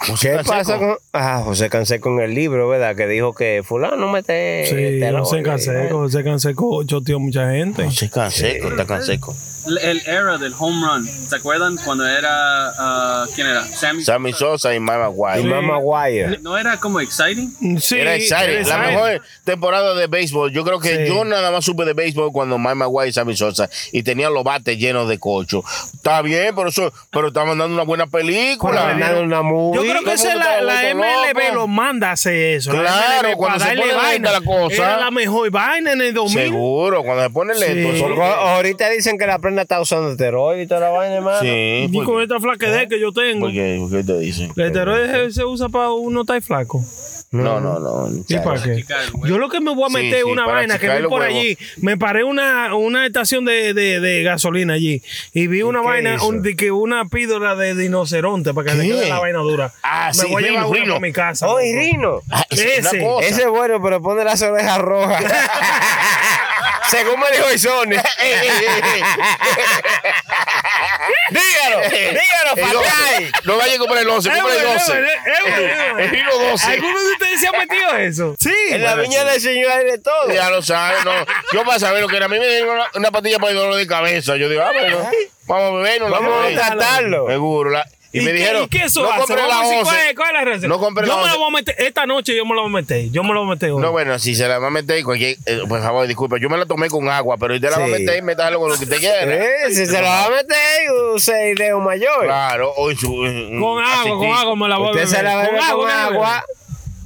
[0.00, 0.42] ¿Qué Canseco.
[0.44, 0.96] pasa con.?
[1.12, 2.94] Ah, José Cansé con el libro, ¿verdad?
[2.94, 4.64] Que dijo que Fulano mete.
[4.66, 5.12] Sí.
[5.12, 7.84] José Canseco, José Canseco choteó mucha gente.
[7.84, 9.34] José Canseco, está Canseco.
[9.66, 11.06] El, era del home run.
[11.08, 12.28] ¿Se acuerdan cuando era.
[12.78, 13.64] ah, ¿Quién era?
[13.64, 14.02] Sammy.
[14.02, 14.80] Sammy Sosa y.
[14.80, 16.36] Mama Guaya.
[16.40, 17.80] ¿No era como exciting?
[17.80, 18.44] Sí, Era exciting.
[18.50, 18.94] era La exciting.
[18.94, 20.52] mejor temporada de béisbol.
[20.52, 21.12] Yo creo que Sí.
[21.12, 24.44] yo nada más supe de béisbol cuando Mike Maguire y Sammy Sosa y tenían los
[24.44, 25.62] bates llenos de cocho.
[25.94, 28.94] Está bien, pero eso, pero estaban dando una buena película.
[29.22, 29.76] Una movie.
[29.82, 32.72] Yo creo que esa la, MLB lo manda a hacer eso.
[32.72, 34.32] La Claro, MLB cuando se pone vaina.
[34.32, 34.74] la cosa.
[34.76, 36.38] Era la mejor vaina en el 2000.
[36.44, 38.06] Seguro, cuando se pone lento.
[38.08, 38.20] Sí.
[38.20, 41.40] ahorita dicen que la prenda está usando esteroides y toda la vaina, hermano.
[41.40, 43.46] Sí, Y con esta flaquedad que yo tengo.
[43.46, 44.52] porque, porque te dicen.
[44.56, 46.84] El esteroide se usa para uno estar flaco.
[47.30, 48.08] No, no, no.
[48.26, 48.84] ¿Y para qué?
[49.26, 51.26] Yo lo que me voy a meter es sí, una vaina que vi por huevos.
[51.26, 51.58] allí.
[51.82, 55.02] Me paré una, una estación de, de, de gasolina allí
[55.34, 58.84] y vi una qué vaina, un, de que una píldora de rinoceronte para que le
[58.84, 58.90] ¿Qué?
[58.94, 59.72] quede la vaina dura.
[59.82, 61.46] Ah, me sí, voy a llevar Rino, una para mi casa.
[61.48, 61.64] Oh, loco.
[61.64, 62.20] y Rino.
[62.30, 62.78] Ah, Ese.
[62.78, 65.22] Ese es bueno, pero pone las orejas rojas.
[66.90, 67.56] Según me dijo ey.
[71.30, 73.52] dígalo, dígalo, Ey, no.
[73.52, 74.92] No vaya a comprar el 11, Es compra el bueno, es 12.
[75.00, 75.98] bueno, es bueno, es bueno.
[75.98, 76.66] El Rino 12.
[76.66, 78.36] ¿Alguno de ustedes se ha metido eso?
[78.38, 78.54] Sí.
[78.70, 80.30] En la viña del Señor hay de todo.
[80.32, 81.12] Ya lo sabes, no.
[81.52, 83.56] Yo para saber lo que era, a mí me dieron una, una pastilla para el
[83.58, 84.36] dolor de cabeza.
[84.36, 85.10] Yo digo, ah, bueno,
[85.46, 87.26] vamos a beber, no Vamos a tratarlo.
[87.28, 87.70] Seguro.
[87.70, 89.18] la- y, ¿Y me qué- dijeron, ¿y qué eso no hace?
[89.18, 89.90] compré la Vamos a decir, 11.
[89.90, 90.68] ¿cuál es- ¿Cuál es la receta?
[90.68, 91.38] No compré yo la me la 11.
[91.38, 91.74] voy a meter.
[91.78, 93.10] Esta noche yo me la voy a meter.
[93.10, 93.82] Yo me la voy a meter hoy.
[93.82, 96.56] No, bueno, si se la va a meter, cualquier, eh, por favor, disculpa, yo me
[96.56, 97.92] la tomé con agua, pero usted la va a Sí.
[97.92, 99.34] meter, métalo con lo que usted quiera.
[99.34, 102.24] Eh, si se lo va a meter, use ideo mayor.
[102.24, 103.26] Claro, o en su.
[103.26, 105.16] en- Con agua, con agua me la voy a Usted beber.
[105.16, 106.44] se la bebe con ¿qué le agua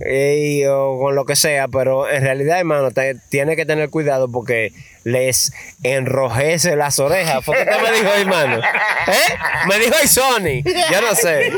[0.04, 4.30] eh, o con lo que sea, pero en realidad, hermano, te- tiene que tener cuidado
[4.30, 4.72] porque
[5.04, 7.44] les enrojece las orejas.
[7.44, 8.58] ¿Fue que usted me dijo, hermano?
[9.06, 9.36] ¿Eh?
[9.66, 10.62] Me dijo Sony.
[10.90, 11.52] Yo no sé.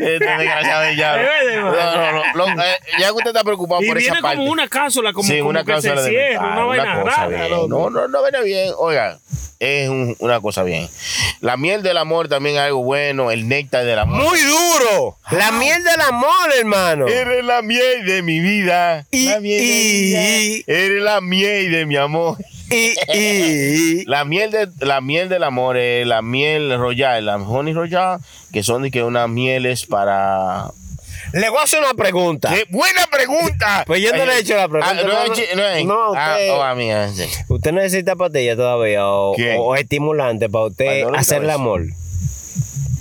[0.00, 0.96] Este desgraciado de
[1.56, 2.22] No, no, no.
[2.34, 4.36] lo- eh, ya que usted está preocupado Y por esa viene parte.
[4.38, 7.48] como una cápsula, como, sí, como una que cápsula se de cierra, una vaina rara.
[7.68, 8.72] No, no, no viene bien.
[8.78, 9.18] Oiga,
[9.58, 10.88] es un- una cosa bien.
[11.40, 13.30] La miel del amor también es algo bueno.
[13.30, 14.22] El néctar del amor.
[14.22, 15.16] Muy duro.
[15.30, 17.08] La miel del amor, hermano.
[17.08, 19.06] Eres la miel de mi vida.
[19.10, 22.36] Y- la miel de mi y- Eres la miel de mi amor.
[22.70, 27.74] Y, y, La miel, de, la miel del amor es la miel royal, la honey
[27.74, 28.20] royal,
[28.52, 30.70] que son de que unas mieles para...
[31.32, 32.48] le voy a hacer una pregunta.
[32.54, 33.82] ¡Qué buena pregunta!
[33.86, 37.14] Pues yo no le he hecho la pregunta, Ah, no, no, no, ah, usted- oh,
[37.14, 37.44] sí.
[37.48, 41.82] ¿Usted necesita pastillas todavía o, estimulante para usted hacer el amor?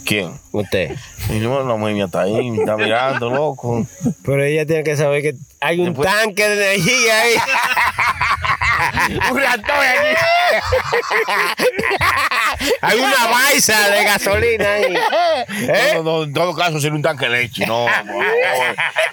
[0.03, 0.31] ¿Quién?
[0.51, 0.95] Usted.
[1.29, 3.85] Y no, la mujer mía está ahí, me está mirando, loco.
[4.25, 7.35] Pero ella tiene que saber que hay un Después- tanque de energía ahí.
[9.31, 10.15] Un ratón aquí.
[12.81, 14.95] hay una baisa de gasolina ahí.
[15.67, 15.91] ¿Eh?
[15.95, 17.65] No, no, en todo caso sería un tanque de leche.
[17.65, 17.85] No,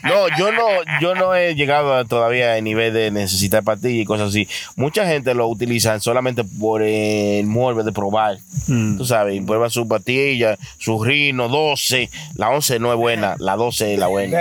[0.02, 0.66] no, yo no,
[1.00, 4.48] yo no he llegado a- todavía al nivel de necesitar pastillas y cosas así.
[4.76, 8.38] Mucha gente lo utiliza solamente por el morbo de probar.
[8.66, 12.10] Tú sabes, prueba su pastilla, su rino, 12.
[12.36, 14.38] La 11 no es buena, la 12 es la buena.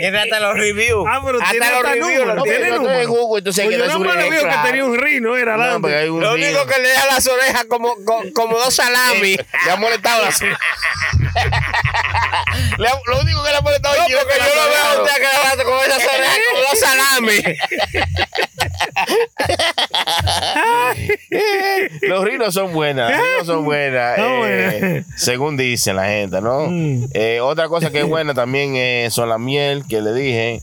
[0.00, 1.04] Tiene hasta los reviews.
[1.08, 2.70] Ah, pero hasta tiene los reviews lo No, tiene.
[2.70, 3.38] no número.
[3.38, 4.30] entonces Pues que yo más le rino.
[4.36, 7.64] veo que tenía un rino, era No, un Lo único que le da las orejas
[7.66, 9.36] como, co- como dos salami.
[9.64, 10.30] Le ha molestado la
[12.78, 14.84] Le ha- Lo único que le ha molestado No, es que porque yo lo veo
[14.84, 16.02] a usted rato con orejas
[16.50, 17.38] como dos salami.
[22.02, 26.66] Los rinos son buenas, los rinos son buenas, eh, según dicen la gente, ¿no?
[26.68, 27.08] Mm.
[27.14, 30.62] Eh, otra cosa que es buena también eh, son la miel que le dije.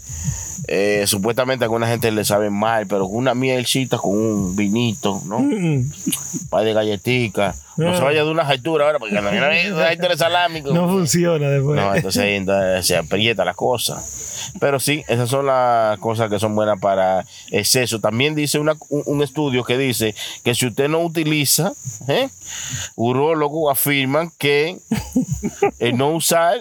[0.67, 5.39] Eh, supuestamente a alguna gente le sabe mal, pero una mielcita con un vinito, ¿no?
[5.39, 5.51] Mm.
[5.51, 7.61] Un par de galletitas.
[7.77, 10.61] No se vaya de una alturas ahora, porque cuando viene una altura salami.
[10.61, 11.79] No funciona después.
[11.79, 14.01] No, entonces ahí entonces se aprieta la cosa.
[14.59, 17.99] Pero sí, esas son las cosas que son buenas para exceso.
[17.99, 21.71] También dice una- un, un estudio que dice que si usted no utiliza,
[22.07, 22.27] ¿eh?
[22.95, 24.77] urólogos afirman que
[25.79, 26.57] el no usar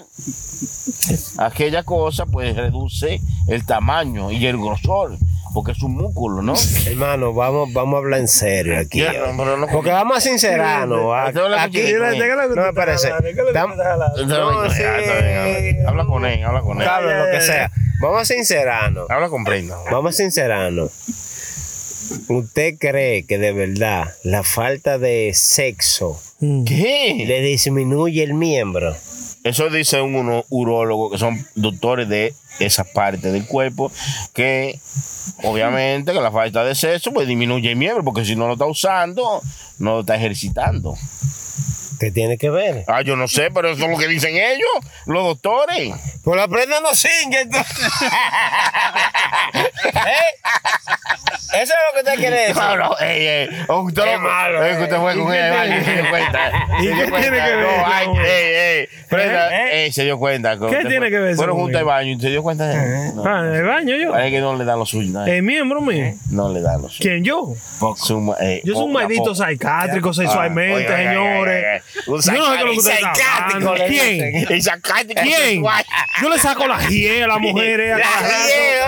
[1.38, 5.16] aquella cosa pues reduce el tamaño y el grosor,
[5.52, 6.54] porque es un músculo, ¿no?
[6.86, 9.00] Hermano, vamos, vamos a hablar en serio aquí.
[9.00, 10.98] Ya, no, pero no- Porque vamos a sincerarnos.
[11.14, 11.92] Habla Aquí, que
[12.54, 13.10] no me parece.
[13.10, 14.12] habla-
[15.86, 16.84] Habla con él, habla con él.
[16.84, 17.70] Cabe lo que sea.
[18.00, 19.10] Vamos a sincerarnos.
[19.10, 19.76] Habla con Brenda.
[19.90, 20.90] Vamos a sincerarnos.
[22.28, 26.64] ¿Usted cree que de verdad la falta de sexo Mm.
[26.64, 27.24] ¿Qué?
[27.26, 28.96] le disminuye el miembro?
[29.44, 33.92] Eso dice un urólogo que son doctores de esa parte del cuerpo
[34.34, 34.78] que
[35.42, 38.66] obviamente que la falta de sexo pues disminuye el miembro porque si no lo está
[38.66, 39.42] usando
[39.78, 40.94] no lo está ejercitando.
[42.00, 42.84] ¿Qué tiene que ver?
[42.88, 44.66] Ah, yo no sé, pero eso es lo que dicen ellos,
[45.04, 45.92] los doctores.
[46.24, 47.42] Por la prenda no singue.
[47.42, 47.48] ¿Eh?
[51.52, 52.56] Eso es lo que usted quiere decir.
[52.56, 55.34] No, no, ey, ey, oh, usted Qué lo- malo, es que usted fue ¿Y con
[55.34, 56.66] ella, y se dio cuenta.
[56.80, 59.68] ¿Y qué tiene que ver No, ay, ey, ey, ¿Eh?
[59.84, 60.56] ey, se dio cuenta.
[60.58, 62.70] ¿Qué tiene que ver Fueron juntos al baño y se dio cuenta.
[62.70, 64.12] Ah, en el baño yo.
[64.12, 65.10] Parece que no le dan lo suyo.
[65.12, 66.14] no, El miembro mío.
[66.30, 67.10] No le dan lo suyo.
[67.10, 67.52] ¿Quién yo?
[68.40, 71.82] Eh, Yo soy un maldito psiquiátrico Ah, sexualmente, señores.
[72.06, 73.74] Un Yo no sé qué es lo que usted está Psicático, hablando.
[73.74, 74.46] le ¿Quién?
[74.56, 75.62] Y sacático ¿Quién?
[76.22, 77.92] Yo le saco la hiel a las mujeres.
[77.94, 78.34] a cada rato.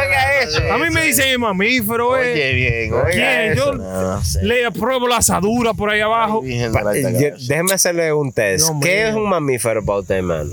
[0.01, 0.73] oiga eso.
[0.73, 2.33] A mí me dicen el mamífero, eh.
[2.33, 3.53] Oye, bien, oiga ¿Quién?
[3.53, 3.65] eso.
[3.67, 4.43] Yo No sé.
[4.45, 6.43] le apruebo la asadura por ahí abajo.
[6.43, 7.11] Gracia.
[7.39, 8.71] déjeme hacerle un test.
[8.83, 10.51] ¿Qué es un mamífero para usted, hermano?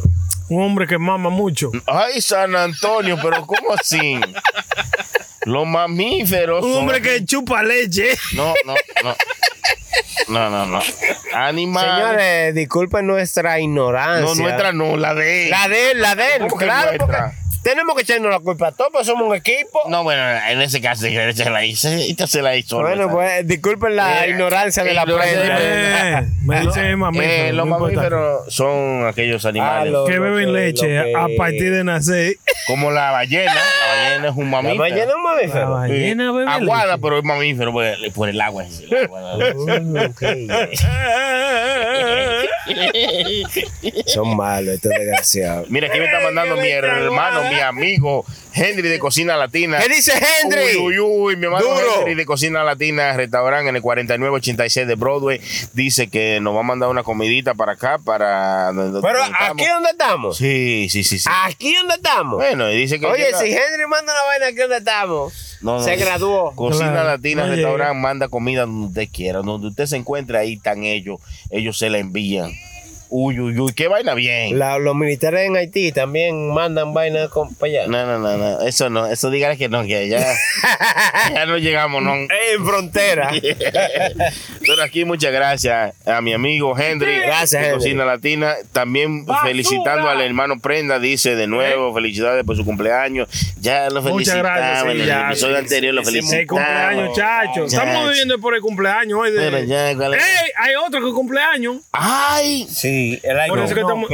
[0.50, 1.70] Un hombre que mama mucho.
[1.86, 4.20] Ay, San Antonio, pero ¿cómo así?
[5.46, 6.64] Los mamíferos.
[6.66, 8.10] Un son- hombre que chupa leche.
[8.34, 9.16] No, no, no.
[10.30, 10.80] No, no, no.
[11.34, 11.92] Animales.
[11.92, 14.22] Señores, disculpen nuestra ignorancia.
[14.22, 15.50] No, nuestra no, la de él.
[15.50, 16.42] La de él, la de él.
[16.42, 17.18] ¿Cómo que Claro, porque?
[17.63, 19.82] Tenemos que echarnos la culpa a todos, pues somos un equipo.
[19.88, 21.89] No, bueno, en ese caso, se la hizo.
[22.28, 22.80] Se la hizo.
[22.82, 23.12] bueno, ¿no?
[23.12, 25.58] pues disculpen la Eh, ignorancia de la prensa.
[25.60, 27.32] Eh, me dicen el mamífero.
[27.50, 29.88] Eh, los mamíferos son aquellos animales.
[29.89, 32.36] Ah, lo- Que beben leche que- a partir de nacer.
[32.67, 33.54] Como la ballena.
[33.54, 34.80] La ballena es un La mamífero.
[34.80, 35.72] ballena es un La mamífero.
[35.72, 37.00] ballena bebe Aguada, leche.
[37.02, 38.63] pero es mamífero por el, por el agua.
[38.65, 39.38] es el agua.
[40.10, 40.24] Ok.
[44.08, 45.69] Son malos estos desgraciados.
[45.69, 49.80] Mira, aquí me está mandando mi hermano, mi amigo Henry de Cocina Latina.
[49.80, 50.78] ¿Qué dice Henry?
[50.78, 52.00] Uy, uy, uy, mi hermano Duro.
[52.02, 55.40] Henry de Cocina Latina, restaurante en el 4986 de Broadway,
[55.74, 58.72] dice que nos va a mandar una comidita para acá, para...
[58.72, 59.62] donde- Pero donde estamos.
[59.62, 60.38] aquí donde estamos.
[60.38, 61.30] Sí, sí, sí, sí.
[61.46, 62.36] Aquí donde estamos.
[62.38, 63.06] Bueno, y dice que...
[63.06, 66.54] Oye, llega- si Henry manda una vaina aquí donde estamos, No, no, se graduó.
[66.56, 69.40] Cocina Claro, Latina, no restaurante, manda comida donde usted quiera.
[69.42, 71.20] Donde usted se encuentre, ahí están ellos.
[71.50, 72.52] Ellos se la envían.
[73.12, 74.60] Uy, uy, uy, qué vaina bien.
[74.60, 77.88] La- los militares en Haití también mandan vainas con- para allá.
[77.88, 80.19] No, no, no, no, eso no, eso dígale que no, que ya,
[81.34, 82.13] ya no llegamos, no.
[82.13, 83.32] En frontera.
[84.62, 87.80] Pero aquí muchas gracias a mi amigo Henry, Gracias, de Henry.
[87.80, 89.48] Cocina Latina, también ¡Basura!
[89.50, 93.28] felicitando al hermano Prenda, dice de nuevo, felicidades por su cumpleaños,
[93.60, 96.13] ya lo Muchas felicitamos, gracias, sí, en el ya, episodio sí, anterior lo sí, El
[96.24, 96.48] felicitamos.
[96.63, 97.65] cumpleaños, chacho.
[97.65, 99.32] Estamos viviendo por el cumpleaños hoy.
[99.32, 99.38] De...
[99.39, 100.22] Pero ya, ¿cuál es?
[100.24, 100.52] ¡Ey!
[100.58, 101.78] Hay otro que cumpleaños.
[101.91, 104.10] Ay, Sí, el Por eso que estamos.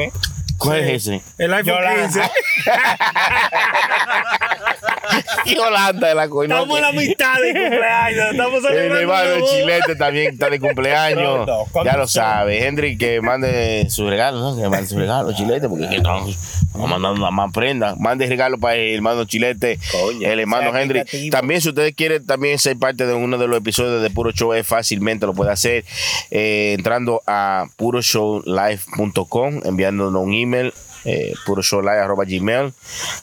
[0.58, 1.22] ¿Cuál es ese?
[1.38, 2.08] El iPhone Yolanda.
[2.08, 2.22] 15.
[5.46, 6.56] Y Holanda de la coña.
[6.56, 8.32] Estamos en la mitad del cumpleaños.
[8.32, 9.46] Estamos El hermano.
[9.48, 11.22] Chilete también está de cumpleaños.
[11.22, 12.24] No, no, ¿cuándo ya lo son?
[12.24, 12.66] sabe.
[12.66, 14.56] Henry, que mande su regalo, ¿no?
[14.60, 17.96] Que mande su regalo, Chilete, porque que estamos estamos mandando una más prenda.
[17.98, 21.30] Mande regalo para el hermano Chilete, Coño, el hermano sea Henry.
[21.30, 24.54] También, si ustedes quieren también ser parte de uno de los episodios de Puro Show,
[24.54, 25.86] es fácilmente lo puede hacer
[26.32, 30.45] eh, entrando a puroshowlive.com, enviándonos un email.
[30.46, 30.72] email
[31.06, 31.34] Eh,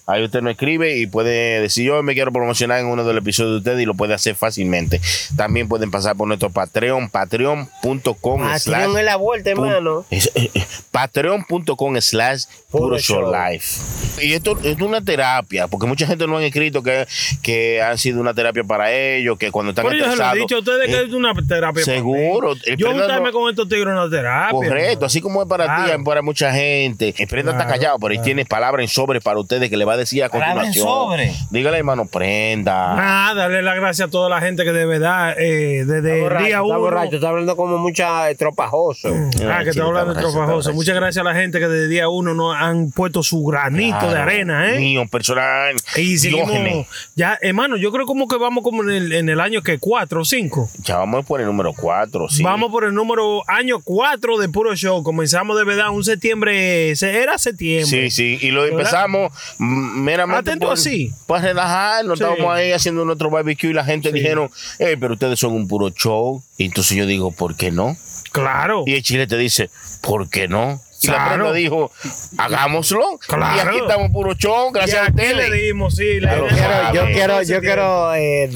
[0.06, 3.22] ahí usted nos escribe y puede decir yo me quiero promocionar en uno de los
[3.22, 5.00] episodios de ustedes y lo puede hacer fácilmente
[5.36, 10.04] también pueden pasar por nuestro patreon patreon.com tienen la vuelta, hermano.
[10.10, 10.50] eh, eh,
[10.90, 13.80] Patreon.com slash puro show life.
[14.20, 17.06] Y esto es una terapia, porque mucha gente no han escrito que,
[17.42, 20.14] que han sido una terapia para ellos, que cuando están Pero yo se lo he
[20.14, 20.38] estresados.
[20.38, 21.82] dicho a ustedes que eh, es una terapia.
[21.84, 22.54] para seguro.
[22.54, 22.60] mí.
[22.66, 24.50] El Yo juntarme no- con estos tigres es una terapia.
[24.52, 25.06] Correcto, hermano.
[25.06, 25.98] así como es para Claro.
[25.98, 27.14] ti, para mucha gente.
[27.18, 29.84] El prenda está Claro, callado, pero él tiene palabras en sobre para ustedes que le
[29.84, 30.86] va a decir a Palabra en continuación.
[30.86, 31.32] sobre.
[31.50, 33.28] Dígale, hermano, prenda.
[33.30, 36.20] Ah, darle las gracias a toda la gente que de verdad, eh, desde Está el
[36.22, 36.80] borracho, día está uno.
[36.80, 39.08] borracho, está hablando como mucha eh, tropajoso.
[39.48, 42.54] Ah, que está hablando de Muchas gracias a la gente que desde día uno nos
[42.56, 44.78] han puesto su granito de arena, ¿eh?
[44.78, 45.74] Mío, personal.
[45.96, 46.48] Y seguimos.
[46.50, 46.86] Diógenes.
[47.14, 50.20] Ya, hermano, yo creo como que vamos como en el, en el año que cuatro
[50.22, 50.68] o cinco.
[50.82, 52.42] Ya vamos por el número 4, sí.
[52.42, 55.02] Vamos por el número año 4 de Puro Show.
[55.02, 56.94] Comenzamos de verdad un septiembre.
[56.96, 57.61] se- Era septiembre.
[57.84, 58.78] Sí, sí, y lo ¿Verdad?
[58.78, 61.10] empezamos meramente Atento por, así.
[61.26, 62.18] para relajarnos.
[62.18, 62.24] Sí.
[62.24, 64.14] Estábamos ahí haciendo nuestro barbecue y la gente Sí.
[64.14, 66.42] dijeron, hey, pero ustedes son un puro show.
[66.58, 67.96] Y entonces yo digo, ¿por qué no?
[68.32, 68.84] Claro.
[68.86, 69.70] Y el chile te dice,
[70.02, 70.80] ¿por qué no?
[71.02, 71.34] Y la Claro.
[71.34, 71.90] prenda dijo,
[72.38, 73.02] hagámoslo.
[73.26, 73.56] Claro.
[73.56, 75.50] Y aquí estamos puro show, Y gracias a aquí ustedes.
[75.50, 76.04] le dimos, sí.
[76.04, 78.48] le- Claro, le- Quiero- yo quiero, yo quiero eh,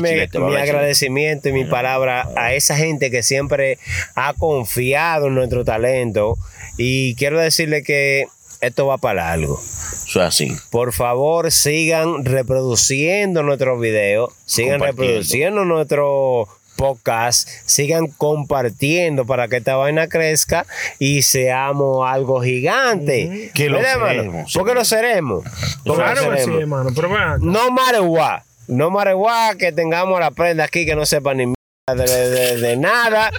[0.00, 3.78] mi, agradecimiento y mi palabra a esa gente que siempre
[4.16, 6.36] ha confiado en nuestro talento.
[6.76, 8.26] Y quiero decirle que
[8.60, 9.58] esto va para algo.
[9.60, 10.56] Eso es así.
[10.70, 19.76] Por favor, sigan reproduciendo nuestros videos, sigan reproduciendo nuestro podcast, sigan compartiendo para que esta
[19.76, 20.66] vaina crezca
[20.98, 23.50] y seamos algo gigante.
[23.54, 25.44] Que lo seremos, Porque lo seremos.
[25.84, 26.90] Porque lo Claro que sí, hermano.
[26.94, 27.38] Pero acá.
[27.40, 28.40] No matter what.
[28.68, 32.56] No matter what, que tengamos la prenda aquí que no sepa ni mierda de, de-
[32.60, 33.30] de nada.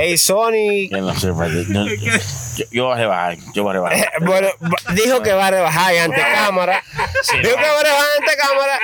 [0.00, 0.88] Hey, Sony.
[0.90, 4.12] Que no sepa, yo, yo- yo- yo voy a rebajar, yo voy a rebajar.
[4.20, 6.82] Bueno, va- dijo que va a rebajar ante cámara.
[7.42, 8.78] Dijo que va a rebajar ante cámara.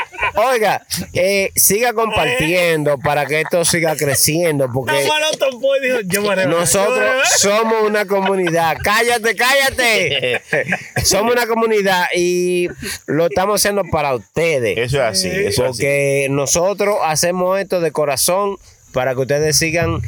[0.52, 4.68] Oiga, eh, siga compartiendo para que esto siga creciendo.
[4.72, 8.76] Porque yo yo nosotros somos una comunidad.
[8.82, 10.40] Cállate, cállate.
[11.04, 12.68] Somos una comunidad y
[13.06, 14.78] lo estamos haciendo para ustedes.
[14.78, 15.58] Eso es así, eso es así.
[15.66, 18.56] Porque nosotros hacemos esto de corazón
[18.92, 20.00] para que ustedes sigan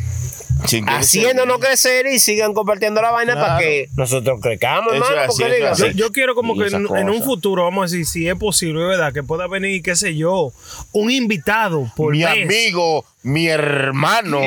[0.63, 5.15] Haciéndonos crecer y sigan compartiendo la vaina para que nosotros crezcamos, hermano.
[5.23, 5.83] es así, porque eso es diga, así.
[5.83, 8.37] Yo, yo quiero como Y que en, en un futuro, vamos a decir, si es
[8.37, 9.13] posible, ¿verdad?
[9.13, 10.53] Que pueda venir, qué sé yo,
[10.93, 12.45] un invitado por mi mes.
[12.45, 14.41] amigo, mi hermano,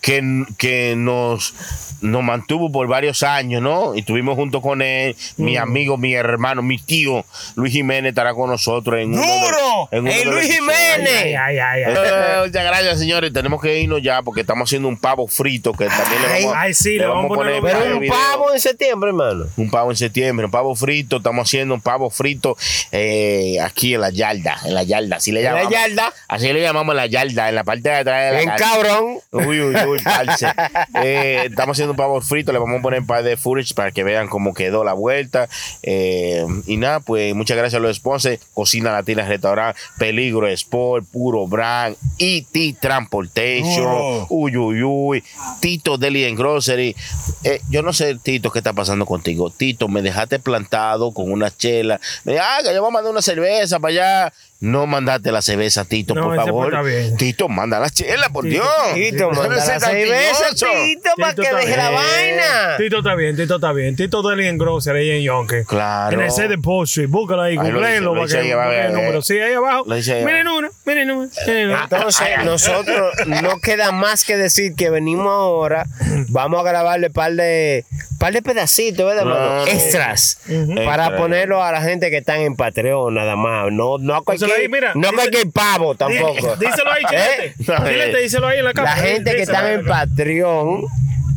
[0.00, 1.54] que, que nos,
[2.00, 3.94] nos mantuvo por varios años, ¿no?
[3.94, 8.48] Y estuvimos junto con él, mi amigo, mi hermano, mi tío, Luis Jiménez estará con
[8.50, 9.88] nosotros en uno de- ¡Duro!
[9.90, 10.54] en uno ¡El de los Luis.
[10.54, 11.22] Jiménez!
[11.22, 11.94] Ay, ay, ay, ay.
[12.04, 13.32] Eh, muchas gracias, señores.
[13.32, 16.56] Tenemos que irnos ya porque estamos haciendo un pavo frito que también le Ay, vamos,
[16.58, 19.44] ay, sí, le vamos a poner los Pero un pavo en septiembre, hermano.
[19.56, 21.18] Un pavo en septiembre, un pavo frito.
[21.18, 22.56] Estamos haciendo un pavo frito
[22.92, 24.56] eh, aquí en la yarda.
[24.64, 25.72] En la yarda, así le En la llamamos.
[25.72, 26.12] yarda.
[26.28, 28.64] Así le llamamos en la yarda, en la parte de atrás la En casa.
[28.64, 29.18] cabrón.
[29.32, 30.46] Uy, uy, uy, parce.
[31.02, 33.90] Eh, estamos haciendo un pavo frito, le vamos a poner un par de footage para
[33.90, 35.48] que vean cómo quedó la vuelta.
[35.82, 38.40] Eh, y nada, pues muchas gracias a los sponsors.
[38.54, 42.76] Cocina Latina Restaurant, Peligro Sport, Puro Brand, E.T.
[42.80, 45.24] Transportation, uy, uy, uy,
[45.60, 46.94] Tito Deli and Grocery.
[47.42, 49.50] Eh, yo no sé, Tito, qué está pasando contigo.
[49.50, 52.00] Tito, me dejaste plantado con una chela.
[52.24, 54.32] Me dijo, ah, que yo voy a mandar una cerveza para allá.
[54.64, 56.66] No mandaste la cerveza, Tito, No, por favor.
[56.68, 57.16] está bien.
[57.18, 58.94] Tito, manda la chela, por Tito, Dios.
[58.94, 60.44] Tito, manda la cerveza.
[60.54, 62.02] Tito, para que está deje la bien.
[62.02, 62.76] vaina.
[62.78, 63.94] Tito está bien, Tito está bien.
[63.94, 65.64] Tito Deli en Grocery ahí en Yonke.
[65.66, 66.14] Claro.
[66.16, 68.88] En el set de Post búscalo ahí, Ahí lo googleenlo para que el eh.
[68.90, 69.20] número.
[69.20, 69.84] Sí, ahí abajo.
[69.86, 71.28] Lo dice ahí Miren uno, miren uno.
[71.46, 75.84] Entonces, nosotros no queda más que decir que venimos ahora,
[76.28, 77.84] vamos a grabarle par de
[78.18, 79.66] par de pedacitos, ¿verdad, hermano?
[79.66, 80.38] Extras.
[80.86, 81.16] Para Extra.
[81.18, 83.70] ponerlo a la gente que están en Patreon, nada más.
[83.70, 86.56] No, no a cualquier, ahí, mira, no dice- cualquier pavo Dí- tampoco.
[86.60, 87.54] Díselo ahí, ¿Eh?
[87.58, 87.84] chilete.
[87.90, 88.96] Chilete, díselo ahí en la La cámara.
[88.96, 89.74] gente que Díselo ahí.
[89.74, 90.84] en Patreon,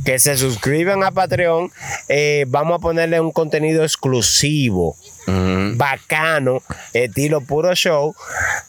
[0.05, 1.71] que se suscriban a Patreon,
[2.07, 4.95] eh, vamos a ponerle un contenido exclusivo,
[5.27, 6.61] Bacano,
[6.93, 8.15] estilo puro show.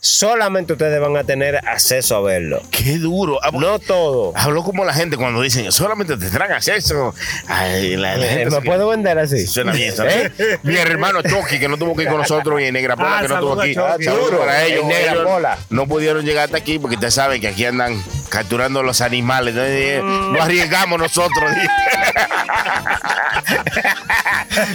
[0.01, 2.61] Solamente ustedes van a tener acceso a verlo.
[2.71, 3.39] Qué duro.
[3.45, 4.33] Hablo, No todo.
[4.37, 7.15] hablo como la gente cuando dicen, solamente tendrán acceso.
[7.47, 9.47] Ay, la, la Eh, gente ¿Me puedo vender así?
[9.47, 10.33] Suena bien, ¿sabes?
[10.65, 13.29] Mi hermano Chucky, que no tuvo que ir con nosotros, y Negra Pola, Ah, que
[13.29, 14.05] no estuvo saluda aquí.
[14.05, 14.83] Saludos Duro, para ellos.
[14.83, 15.59] el Negra Pola.
[15.71, 19.55] No pudieron llegar hasta aquí porque ustedes saben que aquí andan capturando los animales.
[19.55, 21.51] No, Eh, no arriesgamos nosotros.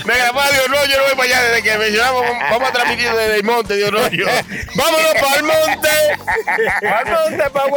[0.05, 2.21] Negra Pola, no, yo no voy para allá desde que mencionamos.
[2.51, 4.07] Vamos a transmitir desde el monte, Dios no.
[4.09, 4.25] Yo.
[4.75, 5.89] Vámonos para el monte.
[6.81, 7.67] Para el monte, para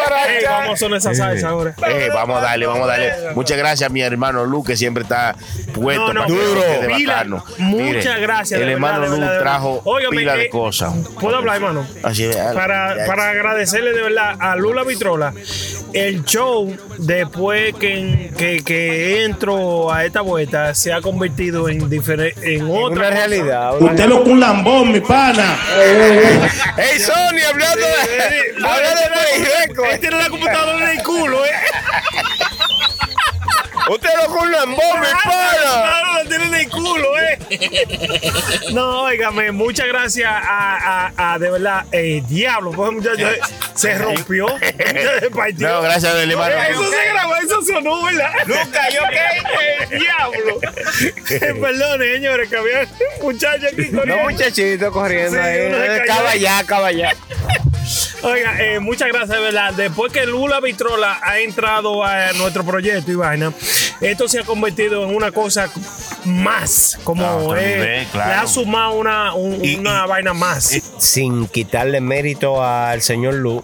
[0.51, 1.74] vamos a esa salsa ahora.
[1.88, 3.12] Eh, vamos a darle, vamos a darle.
[3.34, 5.34] Muchas gracias a mi hermano Lu, que siempre está
[5.72, 7.44] puesto No, no, para duro.
[7.59, 9.80] muchas Mire, gracias, El de hermano verdad, de Lu verdad, de trajo.
[9.84, 10.94] Óigame, pila de eh, cosas.
[11.20, 11.86] ¿Puedo hablar, hermano?
[12.03, 12.36] Así es.
[12.36, 15.32] Para, para agradecerle de verdad a Lula Vitrola
[15.92, 22.55] el show después que, que, que entro a esta vuelta se ha convertido en diferente
[22.55, 23.78] en otra Una realidad.
[23.91, 25.57] Usted lo un lambón, mi pana.
[26.76, 28.55] Hey, Sony, hablando de.
[28.64, 29.93] hablando de.
[29.93, 31.51] Él tiene la computadora en el culo, ¿eh?
[33.89, 35.09] Usted lo con mi pana.
[35.22, 37.39] Claro, la tiene en el culo, ¿eh?
[38.72, 43.39] No, óigame, muchas gracias a, a, a de verdad, eh, diablo, pues muchacho eh,
[43.74, 44.47] se rompió.
[45.20, 45.68] se partió.
[45.68, 48.32] No, gracias al hermano Eso se grabó, eso sonó, ¿verdad?
[48.47, 50.59] Nunca, yo qué, el diablo.
[51.61, 52.80] Perdone, señores, que había
[53.20, 54.30] un muchacho aquí No, corriendo.
[54.30, 55.70] muchachito corriendo Sí, ahí.
[55.70, 56.05] cayó.
[56.07, 57.12] Caballá, caballá.
[58.22, 59.72] Oiga, eh, muchas gracias, de verdad.
[59.74, 63.53] Después que Lula Vitrola ha entrado a nuestro proyecto y vaina,
[64.01, 65.70] esto se ha convertido en una cosa
[66.24, 68.30] más, como otro eh, nivel, claro.
[68.30, 70.72] le ha sumado una, un- Y- una y- vaina más.
[70.99, 73.62] Sin quitarle mérito al señor Lu,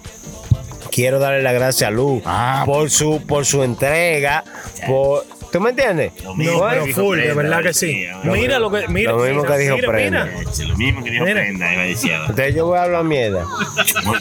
[0.90, 4.44] quiero darle las gracias a Lu Ah, por su por su entrega,
[4.86, 6.12] por ¿Tú me entiendes?
[6.24, 8.06] No, pero full, de verdad que sí.
[8.24, 10.24] Mira lo que, mira, Lo mismo que dijo mira, Prenda.
[10.24, 10.42] mira.
[10.66, 11.40] Lo mismo que dijo Mira.
[11.42, 12.22] Prenda, desgraciado.
[12.30, 13.46] Entonces yo voy a hablar mierda.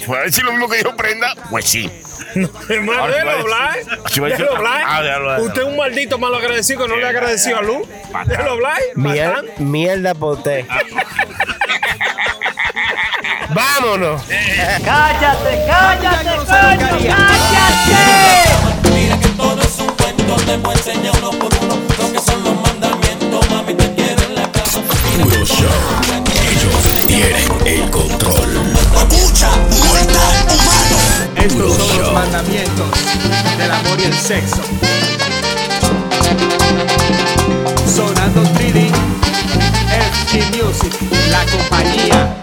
[0.06, 1.34] ¿Puede decir lo mismo que dijo Prenda?
[1.50, 1.90] Pues sí.
[2.70, 3.76] Hermano, Ahora, si va a hablar.
[3.78, 4.84] decir- si va a decir- Déjalo hablar.
[4.86, 5.42] Ah, déjalo hablar.
[5.48, 7.88] Usted es un maldito malo agradecido que no le ha agradecido a Luz.
[8.28, 8.78] Déjalo hablar.
[8.96, 10.66] Mier- mierda por usted.
[13.54, 14.22] Vámonos.
[14.84, 18.71] Cállate, cállate, coño, cállate.
[20.32, 22.20] Mira que todo es un cuento, te voy a enseñar uno por uno lo que
[22.20, 24.84] son los mandamientos, mami te quiero en la cama.
[25.24, 25.68] Puro show.
[26.50, 28.50] Ellos tienen el control.
[31.36, 32.88] Estos son los mandamientos
[33.58, 34.62] del amor y el sexo.
[37.94, 38.90] Sonando 3D,
[39.90, 40.94] FG Music,
[41.30, 42.41] la compañía